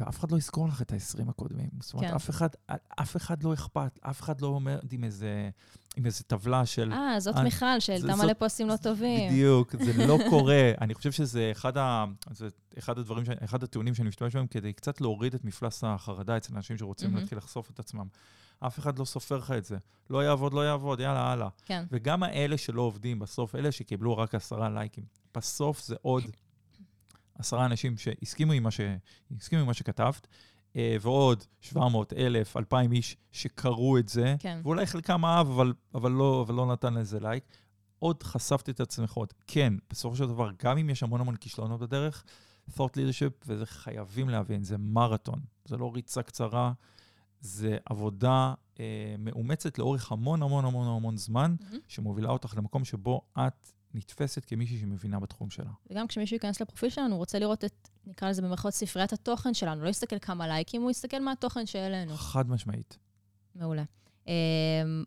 ואף 0.00 0.18
אחד 0.20 0.32
לא 0.32 0.36
יזכור 0.36 0.68
לך 0.68 0.82
את 0.82 0.92
ה-20 0.92 1.30
הקודמים. 1.30 1.68
זאת 1.80 1.94
אומרת, 1.94 2.08
כן. 2.08 2.14
אף 2.14 2.30
אחד, 2.30 2.48
אף 3.00 3.16
אחד 3.16 3.42
לא 3.42 3.54
אכפת, 3.54 3.98
אף 4.02 4.20
אחד 4.20 4.40
לא 4.40 4.46
אומר 4.46 4.78
עם 4.90 5.04
איזה, 5.04 5.50
עם 5.96 6.06
איזה 6.06 6.24
טבלה 6.24 6.66
של... 6.66 6.92
אה, 6.92 7.20
זאת 7.20 7.36
אה, 7.36 7.42
מיכל, 7.42 7.80
שהעלתה 7.80 8.16
מלא 8.16 8.32
פוסטים 8.32 8.68
לא 8.68 8.76
טובים. 8.76 9.30
בדיוק, 9.30 9.76
זה 9.84 10.06
לא 10.06 10.18
קורה. 10.30 10.70
אני 10.80 10.94
חושב 10.94 11.12
שזה 11.12 11.48
אחד, 11.52 11.76
ה, 11.76 12.04
זה 12.30 12.48
אחד 12.78 12.98
הדברים, 12.98 13.24
ש- 13.24 13.28
אחד 13.44 13.62
הטיעונים 13.62 13.94
שאני 13.94 14.08
משתמש 14.08 14.36
בהם 14.36 14.46
כדי 14.46 14.72
קצת 14.72 15.00
להוריד 15.00 15.34
את 15.34 15.44
מפלס 15.44 15.84
החרדה 15.84 16.36
אצל 16.36 16.54
אנשים 16.56 16.78
שרוצים 16.78 17.08
מהמם. 17.08 17.20
להתחיל 17.20 17.38
לחשוף 17.38 17.70
את 17.70 17.78
עצמם. 17.78 18.06
אף 18.60 18.78
אחד 18.78 18.98
לא 18.98 19.04
סופר 19.04 19.36
לך 19.36 19.50
את 19.50 19.64
זה. 19.64 19.76
לא 20.10 20.24
יעבוד, 20.24 20.54
לא 20.54 20.66
יעבוד, 20.66 21.00
יאללה, 21.00 21.32
הלאה. 21.32 21.48
כן. 21.64 21.84
וגם 21.90 22.22
האלה 22.22 22.58
שלא 22.58 22.82
עובדים, 22.82 23.18
בסוף, 23.18 23.54
אלה 23.54 23.72
שקיבלו 23.72 24.18
רק 24.18 24.34
עשרה 24.34 24.68
לייקים, 24.70 25.04
בסוף 25.34 25.82
זה 25.84 25.96
עוד 26.02 26.24
עשרה 27.40 27.66
אנשים 27.66 27.96
שהסכימו 27.96 28.52
עם 28.52 28.62
מה, 28.62 28.70
ש... 28.70 28.80
עם 29.52 29.66
מה 29.66 29.74
שכתבת, 29.74 30.26
אה, 30.76 30.96
ועוד 31.00 31.44
700, 31.60 32.12
1,000, 32.12 32.56
2,000 32.56 32.92
איש 32.92 33.16
שקראו 33.32 33.98
את 33.98 34.08
זה, 34.08 34.36
כן. 34.38 34.60
ואולי 34.62 34.86
חלקם 34.86 35.24
אהב, 35.24 35.46
אבל, 35.50 35.72
אבל, 35.94 36.10
לא, 36.10 36.44
אבל 36.46 36.54
לא 36.54 36.66
נתן 36.72 36.94
לזה 36.94 37.20
לייק. 37.20 37.44
עוד 37.98 38.22
חשפת 38.22 38.68
את 38.68 38.80
עצמך 38.80 39.12
עוד. 39.12 39.32
כן, 39.46 39.74
בסופו 39.90 40.16
של 40.16 40.26
דבר, 40.26 40.50
גם 40.62 40.78
אם 40.78 40.90
יש 40.90 41.02
המון 41.02 41.20
המון 41.20 41.36
כישלונות 41.36 41.80
בדרך, 41.80 42.24
thought 42.70 42.92
leadership, 42.96 43.44
וזה 43.46 43.66
חייבים 43.66 44.28
להבין, 44.28 44.62
זה 44.62 44.78
מרתון, 44.78 45.40
זה 45.64 45.76
לא 45.76 45.90
ריצה 45.94 46.22
קצרה, 46.22 46.72
זה 47.40 47.78
עבודה 47.84 48.54
אה, 48.80 49.14
מאומצת 49.18 49.78
לאורך 49.78 50.12
המון 50.12 50.42
המון 50.42 50.64
המון 50.64 50.96
המון 50.96 51.16
זמן, 51.16 51.56
Mm-hmm. 51.60 51.76
שמובילה 51.88 52.28
אותך 52.28 52.54
למקום 52.56 52.84
שבו 52.84 53.22
את 53.38 53.72
נתפסת 53.94 54.44
כמישהי 54.44 54.78
שמבינה 54.78 55.20
בתחום 55.20 55.50
שלה. 55.50 55.70
וגם 55.90 56.06
כשמישהו 56.06 56.34
ייכנס 56.34 56.60
לפרופיל 56.60 56.90
שלנו, 56.90 57.10
הוא 57.10 57.18
רוצה 57.18 57.38
לראות 57.38 57.64
את, 57.64 57.88
נקרא 58.06 58.30
לזה 58.30 58.42
במרכאות 58.42 58.74
ספריית 58.74 59.12
התוכן 59.12 59.54
שלנו, 59.54 59.84
לא 59.84 59.88
יסתכל 59.88 60.18
כמה 60.18 60.48
לייקים, 60.48 60.82
הוא 60.82 60.90
יסתכל 60.90 61.20
מה 61.20 61.32
התוכן 61.32 61.66
שהעלינו. 61.66 62.14
חד 62.16 62.50
משמעית. 62.50 62.98
מעולה. 63.54 63.84
אמ, 64.26 64.32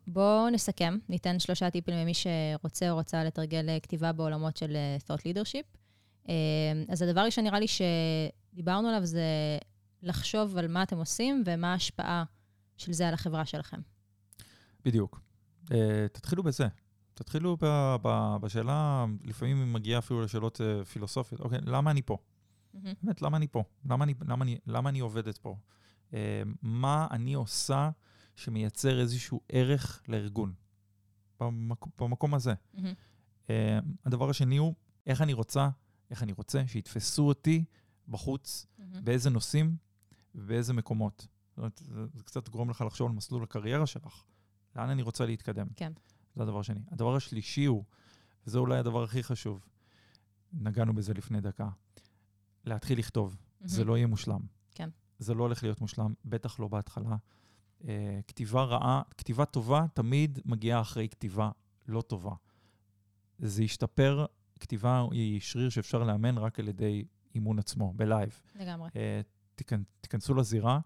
בואו 0.06 0.50
נסכם, 0.50 0.98
ניתן 1.08 1.38
שלושה 1.38 1.70
טיפים 1.70 1.94
למי 1.94 2.12
שרוצה 2.14 2.90
או 2.90 2.94
רוצה 2.94 3.24
לתרגל 3.24 3.68
אה, 3.68 3.80
כתיבה 3.80 4.12
בעולמות 4.12 4.56
של 4.56 4.76
אה, 4.76 4.96
thought 5.06 5.20
leadership. 5.20 5.78
אז 6.88 7.02
הדבר 7.02 7.20
הראשון 7.20 7.44
נראה 7.44 7.60
לי 7.60 7.66
שדיברנו 7.68 8.88
עליו 8.88 9.06
זה 9.06 9.22
לחשוב 10.02 10.56
על 10.56 10.68
מה 10.68 10.82
אתם 10.82 10.96
עושים 10.96 11.42
ומה 11.46 11.72
ההשפעה 11.72 12.24
של 12.76 12.92
זה 12.92 13.08
על 13.08 13.14
החברה 13.14 13.46
שלכם. 13.46 13.80
בדיוק. 14.84 15.20
תתחילו 16.12 16.42
בזה. 16.42 16.66
תתחילו 17.14 17.56
ב- 17.60 17.96
ב- 18.02 18.36
בשאלה, 18.40 19.06
לפעמים 19.24 19.56
היא 19.56 19.66
מגיעה 19.66 19.98
אפילו 19.98 20.22
לשאלות 20.22 20.60
uh, 20.60 20.84
פילוסופיות. 20.84 21.40
אוקיי, 21.40 21.58
למה 21.62 21.90
אני 21.90 22.02
פה? 22.02 22.16
באמת, 22.74 23.22
למה 23.22 23.36
אני 23.36 23.48
פה? 23.48 23.64
למה 23.84 24.04
אני, 24.04 24.14
למה 24.20 24.44
אני, 24.44 24.58
למה 24.66 24.88
אני 24.88 25.00
עובדת 25.00 25.38
פה? 25.38 25.56
Uh, 26.10 26.14
מה 26.62 27.06
אני 27.10 27.34
עושה 27.34 27.90
שמייצר 28.36 29.00
איזשהו 29.00 29.40
ערך 29.48 30.02
לארגון? 30.08 30.52
במק, 31.40 31.84
במקום 31.98 32.34
הזה. 32.34 32.54
מהמם. 32.74 32.92
Uh, 33.46 33.50
הדבר 34.04 34.30
השני 34.30 34.56
הוא, 34.56 34.74
איך 35.06 35.22
אני 35.22 35.32
רוצה, 35.32 35.68
איך 36.10 36.22
אני 36.22 36.32
רוצה 36.32 36.66
שיתפסו 36.66 37.28
אותי 37.28 37.64
בחוץ, 38.08 38.66
מהמם. 38.78 39.04
באיזה 39.04 39.30
נושאים 39.30 39.76
ובאיזה 40.34 40.72
מקומות. 40.72 41.26
זאת 41.48 41.58
אומרת, 41.58 41.82
זה, 41.84 42.06
זה 42.14 42.22
קצת 42.22 42.48
גורם 42.48 42.70
לך 42.70 42.80
לחשוב 42.80 43.10
על 43.10 43.16
מסלול 43.16 43.42
הקריירה 43.42 43.86
שלך. 43.86 44.22
לאן 44.76 44.90
אני 44.90 45.02
רוצה 45.02 45.26
להתקדם? 45.26 45.66
כן. 45.76 45.92
זה 46.36 46.42
הדבר 46.42 46.60
השני. 46.60 46.80
הדבר 46.90 47.16
השלישי 47.16 47.64
הוא, 47.64 47.84
וזה 48.46 48.58
אולי 48.58 48.78
הדבר 48.78 49.02
הכי 49.02 49.22
חשוב, 49.22 49.66
נגענו 50.52 50.94
בזה 50.94 51.14
לפני 51.14 51.40
דקה, 51.40 51.68
להתחיל 52.64 52.98
לכתוב. 52.98 53.36
זה 53.60 53.78
מהמם. 53.78 53.90
לא 53.90 53.96
יהיה 53.96 54.06
מושלם. 54.06 54.40
כן. 54.74 54.90
זה 55.18 55.34
לא 55.34 55.42
הולך 55.42 55.62
להיות 55.62 55.80
מושלם, 55.80 56.14
בטח 56.24 56.60
לא 56.60 56.68
בהתחלה. 56.68 57.16
Uh, 57.80 57.86
כתיבה 58.26 58.62
רעה, 58.64 59.02
כתיבה 59.18 59.44
טובה 59.44 59.84
תמיד 59.94 60.38
מגיעה 60.44 60.80
אחרי 60.80 61.08
כתיבה 61.08 61.50
לא 61.88 62.02
טובה. 62.02 62.34
זה 63.38 63.64
ישתפר, 63.64 64.26
כתיבה 64.60 65.04
היא 65.10 65.40
שריר 65.40 65.68
שאפשר 65.68 66.02
לאמן 66.04 66.38
רק 66.38 66.60
על 66.60 66.68
ידי 66.68 67.04
אימון 67.34 67.58
עצמו, 67.58 67.92
בלייב. 67.96 68.40
לגמרי. 68.54 68.90
אה, 68.96 69.20
תיכנ- 69.54 69.84
תיכנסו 70.00 70.34
לזירה, 70.34 70.80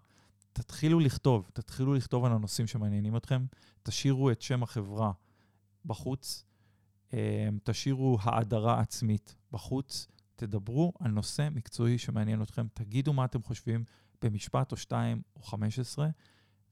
תתחילו 0.53 0.99
לכתוב, 0.99 1.49
תתחילו 1.53 1.93
לכתוב 1.93 2.25
על 2.25 2.31
הנושאים 2.31 2.67
שמעניינים 2.67 3.15
אתכם, 3.17 3.45
תשאירו 3.83 4.31
את 4.31 4.41
שם 4.41 4.63
החברה 4.63 5.11
בחוץ, 5.85 6.45
אה, 7.13 7.49
תשאירו 7.63 8.17
האדרה 8.21 8.79
עצמית 8.79 9.35
בחוץ, 9.51 10.07
תדברו 10.35 10.93
על 10.99 11.11
נושא 11.11 11.47
מקצועי 11.51 11.97
שמעניין 11.97 12.41
אתכם, 12.41 12.67
תגידו 12.73 13.13
מה 13.13 13.25
אתם 13.25 13.43
חושבים 13.43 13.83
במשפט 14.21 14.71
או 14.71 14.77
שתיים 14.77 15.21
או 15.35 15.41
חמש 15.41 15.79
עשרה, 15.79 16.09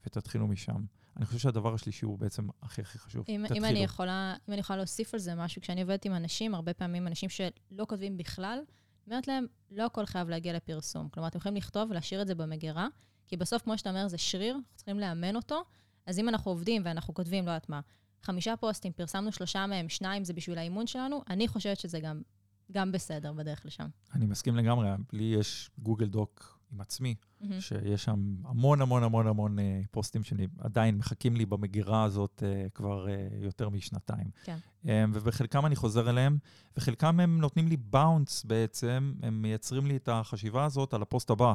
ותתחילו 0.06 0.48
משם. 0.48 0.86
אני 1.17 1.26
חושב 1.26 1.39
שהדבר 1.39 1.74
השלישי 1.74 2.06
הוא 2.06 2.20
בעצם 2.20 2.48
הכי 2.62 2.82
הכי 2.82 3.00
חשוב. 3.00 3.26
אם, 3.30 3.41
תתחילו. 3.43 3.65
אם, 3.65 3.72
אני 3.72 3.80
יכולה, 3.80 4.36
אם 4.48 4.54
אני 4.54 4.60
יכולה 4.60 4.78
להוסיף 4.78 5.13
על 5.13 5.20
זה 5.20 5.36
משהו, 5.36 5.62
כשאני 5.62 5.82
עובדת 5.82 6.06
עם 6.06 6.13
אנשים, 6.13 6.56
הרבה 6.56 6.74
פעמים 6.74 7.08
אנשים 7.08 7.30
שלא 7.30 7.86
כותבים 7.88 8.17
בכלל, 8.17 8.60
אומרת 9.08 9.28
להם, 9.28 9.46
לא 9.72 9.86
הכל 9.86 10.06
חייב 10.06 10.30
להגיע 10.30 10.54
לפרסום. 10.54 11.10
כלומר, 11.10 11.28
אתם 11.28 11.38
יכולים 11.38 11.56
לכתוב 11.56 11.91
ולהשאיר 11.91 12.22
את 12.22 12.28
זה 12.28 12.36
במגירה, 12.36 12.88
כי 13.28 13.38
בסוף, 13.38 13.62
כמו 13.62 13.78
שאתה 13.78 13.89
אומר, 13.89 14.08
זה 14.08 14.17
שריר, 14.17 14.56
אנחנו 14.56 14.76
צריכים 14.76 15.00
לאמן 15.00 15.36
אותו. 15.36 15.63
אז 16.06 16.20
אם 16.20 16.30
אנחנו 16.30 16.52
עובדים 16.52 16.82
ואנחנו 16.86 17.13
כותבים, 17.13 17.46
לא 17.46 17.52
יודעת 17.52 17.70
מה, 17.70 17.82
חמישה 18.21 18.58
פוסטים, 18.58 18.91
פרסמנו 18.91 19.32
שלושה 19.32 19.65
מהם, 19.65 19.89
שניים 19.89 20.23
זה 20.23 20.34
בשביל 20.34 20.58
האימון 20.58 20.88
שלנו, 20.88 21.23
אני 21.30 21.47
חושבת 21.47 21.80
שזה 21.80 21.99
גם, 21.99 22.21
גם 22.71 22.91
בסדר 22.91 23.34
בדרך 23.34 23.65
לשם. 23.65 23.88
אני 24.13 24.25
מסכים 24.25 24.56
לגמרי, 24.56 24.89
לי 25.13 25.23
יש 25.23 25.69
גוגל 25.80 26.06
דוק 26.06 26.58
עם 26.73 26.82
עצמי, 26.82 27.15
מהמם. 27.41 27.62
שיש 27.62 28.03
שם 28.03 28.36
המון 28.45 28.82
המון 28.82 29.03
המון 29.03 29.27
המון 29.27 29.60
אה, 29.60 29.82
פוסטים 29.91 30.23
שעדיין 30.23 30.97
מחכים 30.97 31.36
לי 31.36 31.45
במגירה 31.45 32.03
הזאת 32.03 32.43
אה, 32.45 32.69
כבר 32.73 33.10
אה, 33.10 33.27
יותר 33.41 33.69
משנתיים. 33.69 34.27
כן. 34.43 34.58
אה, 34.88 35.06
ובחלקם 35.13 35.65
אני 35.65 35.75
חוזר 35.75 36.10
אליהם, 36.10 36.38
וחלקם 36.77 37.19
הם 37.19 37.41
נותנים 37.41 37.67
לי 37.67 37.77
באונס 37.77 38.43
בעצם, 38.43 39.13
הם 39.23 39.41
מייצרים 39.41 39.86
לי 39.86 39.95
את 39.95 40.10
החשיבה 40.12 40.65
הזאת 40.65 40.93
על 40.93 41.01
הפוסט 41.01 41.30
הבא. 41.30 41.53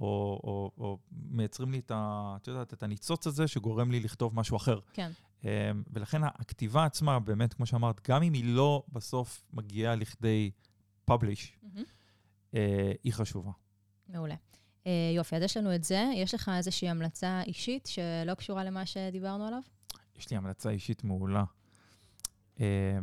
או, 0.00 0.40
או, 0.44 0.70
או 0.78 0.98
מייצרים 1.12 1.72
לי 1.72 1.78
את, 1.78 1.90
ה, 1.90 2.34
את, 2.42 2.46
יודעת, 2.48 2.72
את 2.72 2.82
הניצוץ 2.82 3.26
הזה 3.26 3.48
שגורם 3.48 3.90
לי 3.90 4.00
לכתוב 4.00 4.36
משהו 4.36 4.56
אחר. 4.56 4.78
כן. 4.92 5.10
אה, 5.44 5.70
ולכן 5.92 6.24
הכתיבה 6.24 6.84
עצמה, 6.84 7.20
באמת, 7.20 7.54
כמו 7.54 7.66
שאמרת, 7.66 8.08
גם 8.08 8.22
אם 8.22 8.32
היא 8.32 8.44
לא 8.44 8.82
בסוף 8.92 9.44
מגיעה 9.52 9.94
לכדי 9.94 10.50
publish. 11.10 11.68
אה, 12.54 12.92
היא 13.04 13.12
חשובה. 13.12 13.50
מעולה. 14.08 14.34
אה, 14.86 14.92
יופי, 15.16 15.36
אז 15.36 15.42
יש 15.42 15.56
לנו 15.56 15.74
את 15.74 15.84
זה. 15.84 16.10
יש 16.14 16.34
לך 16.34 16.50
איזושהי 16.56 16.88
המלצה 16.88 17.42
אישית 17.46 17.86
שלא 17.86 18.34
קשורה 18.34 18.64
למה 18.64 18.86
שדיברנו 18.86 19.46
עליו? 19.46 19.60
יש 20.16 20.30
לי 20.30 20.36
המלצה 20.36 20.70
אישית 20.70 21.04
מעולה 21.04 21.44
אה, 22.60 22.98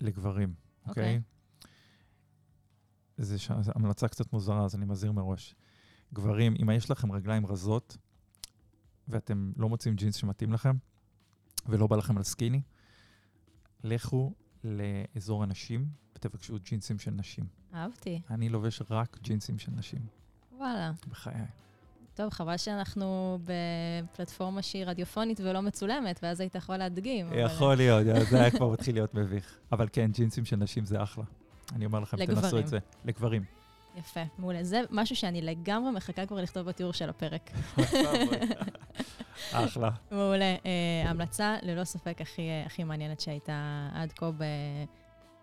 לגברים, 0.00 0.54
אוקיי? 0.88 1.20
זו 3.18 3.38
ש- 3.42 3.50
זו 3.60 3.72
המלצה 3.74 4.08
קצת 4.08 4.32
מוזרה, 4.32 4.64
אז 4.64 4.74
אני 4.74 4.84
מזהיר 4.84 5.12
מראש. 5.12 5.54
גברים, 6.14 6.54
אם 6.62 6.70
יש 6.70 6.90
לכם 6.90 7.12
רגליים 7.12 7.46
רזות 7.46 7.96
ואתם 9.08 9.52
לא 9.56 9.68
מוצאים 9.68 9.94
ג'ינס 9.94 10.16
שמתאים 10.16 10.52
לכם 10.52 10.76
ולא 11.66 11.86
בא 11.86 11.96
לכם 11.96 12.16
על 12.16 12.22
סקיני, 12.22 12.60
לכו 13.84 14.32
לאזור 14.64 15.42
הנשים 15.42 15.86
ותבקשו 16.16 16.56
ג'ינסים 16.64 16.98
של 16.98 17.10
נשים. 17.10 17.44
אהבתי. 17.74 18.20
אני 18.30 18.48
לובש 18.48 18.82
רק 18.90 19.18
ג'ינסים 19.22 19.58
של 19.58 19.72
נשים, 19.76 20.00
וואלה. 20.58 20.92
בחיי. 21.08 21.34
טוב, 22.14 22.30
חבל 22.30 22.56
שאנחנו 22.56 23.38
בפלטפורמה 23.44 24.62
שהיא 24.62 24.84
רדיופונית 24.84 25.40
ולא 25.40 25.60
מצולמת, 25.62 26.20
ואז 26.22 26.40
היית 26.40 26.54
יכול 26.54 26.76
להדגים. 26.76 27.26
אבל- 27.26 27.38
יכול 27.38 27.74
להיות, 27.74 28.04
זה 28.30 28.40
היה 28.40 28.50
כבר 28.50 28.70
מתחיל 28.72 28.94
להיות 28.94 29.14
מביך. 29.14 29.58
אבל 29.72 29.88
כן, 29.92 30.10
ג'ינסים 30.12 30.44
של 30.44 30.56
נשים 30.56 30.84
זה 30.86 31.02
אחלה. 31.02 31.24
אני 31.72 31.86
אומר 31.86 32.00
לכם, 32.00 32.16
תנסו 32.26 32.32
לגברים. 32.32 32.64
את 32.64 32.68
זה. 32.68 32.78
לגברים. 33.04 33.44
יפה, 33.96 34.20
מעולה. 34.38 34.64
זה 34.64 34.80
משהו 34.90 35.16
שאני 35.16 35.42
לגמרי 35.42 35.90
מחכה 35.90 36.26
כבר 36.26 36.42
לכתוב 36.42 36.66
בתיאור 36.66 36.92
של 36.92 37.10
הפרק. 37.10 37.50
אחלה. 39.52 39.90
מעולה. 40.10 40.56
אה, 40.66 41.10
המלצה, 41.10 41.56
ללא 41.62 41.84
ספק, 41.84 42.20
הכי, 42.20 42.48
הכי 42.66 42.84
מעניינת 42.84 43.20
שהייתה 43.20 43.88
עד 43.94 44.12
כה 44.12 44.30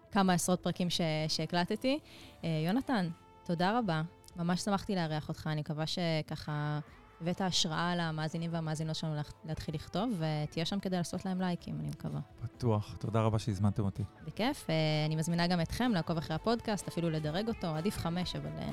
בכמה 0.09 0.33
עשרות 0.33 0.63
פרקים 0.63 0.89
ש, 0.89 1.01
שהקלטתי. 1.27 1.99
אה, 2.43 2.49
יונתן, 2.65 3.09
תודה 3.45 3.79
רבה. 3.79 4.01
ממש 4.35 4.61
שמחתי 4.61 4.95
לארח 4.95 5.29
אותך. 5.29 5.47
אני 5.47 5.61
מקווה 5.61 5.85
שככה 5.87 6.79
הבאת 7.21 7.41
השראה 7.41 7.95
למאזינים 7.95 8.53
והמאזינות 8.53 8.95
שלנו 8.95 9.15
להתחיל 9.45 9.75
לכתוב, 9.75 10.09
ותהיה 10.19 10.65
שם 10.65 10.79
כדי 10.79 10.97
לעשות 10.97 11.25
להם 11.25 11.41
לייקים, 11.41 11.79
אני 11.79 11.89
מקווה. 11.89 12.19
בטוח. 12.43 12.95
תודה 12.99 13.21
רבה 13.21 13.39
שהזמנתם 13.39 13.83
אותי. 13.83 14.03
בכיף. 14.27 14.69
אה, 14.69 14.75
אני 15.05 15.15
מזמינה 15.15 15.47
גם 15.47 15.61
אתכם 15.61 15.91
לעקוב 15.93 16.17
אחרי 16.17 16.35
הפודקאסט, 16.35 16.87
אפילו 16.87 17.09
לדרג 17.09 17.47
אותו, 17.47 17.67
עדיף 17.67 17.97
חמש, 17.97 18.35
אבל 18.35 18.49
אה, 18.57 18.69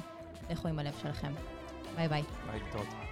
לכו 0.50 0.68
עם 0.68 0.78
הלב 0.78 0.94
שלכם. 1.02 1.32
ביי 1.96 2.08
ביי. 2.08 2.22
ביי, 2.50 2.60
להתראות. 2.64 3.07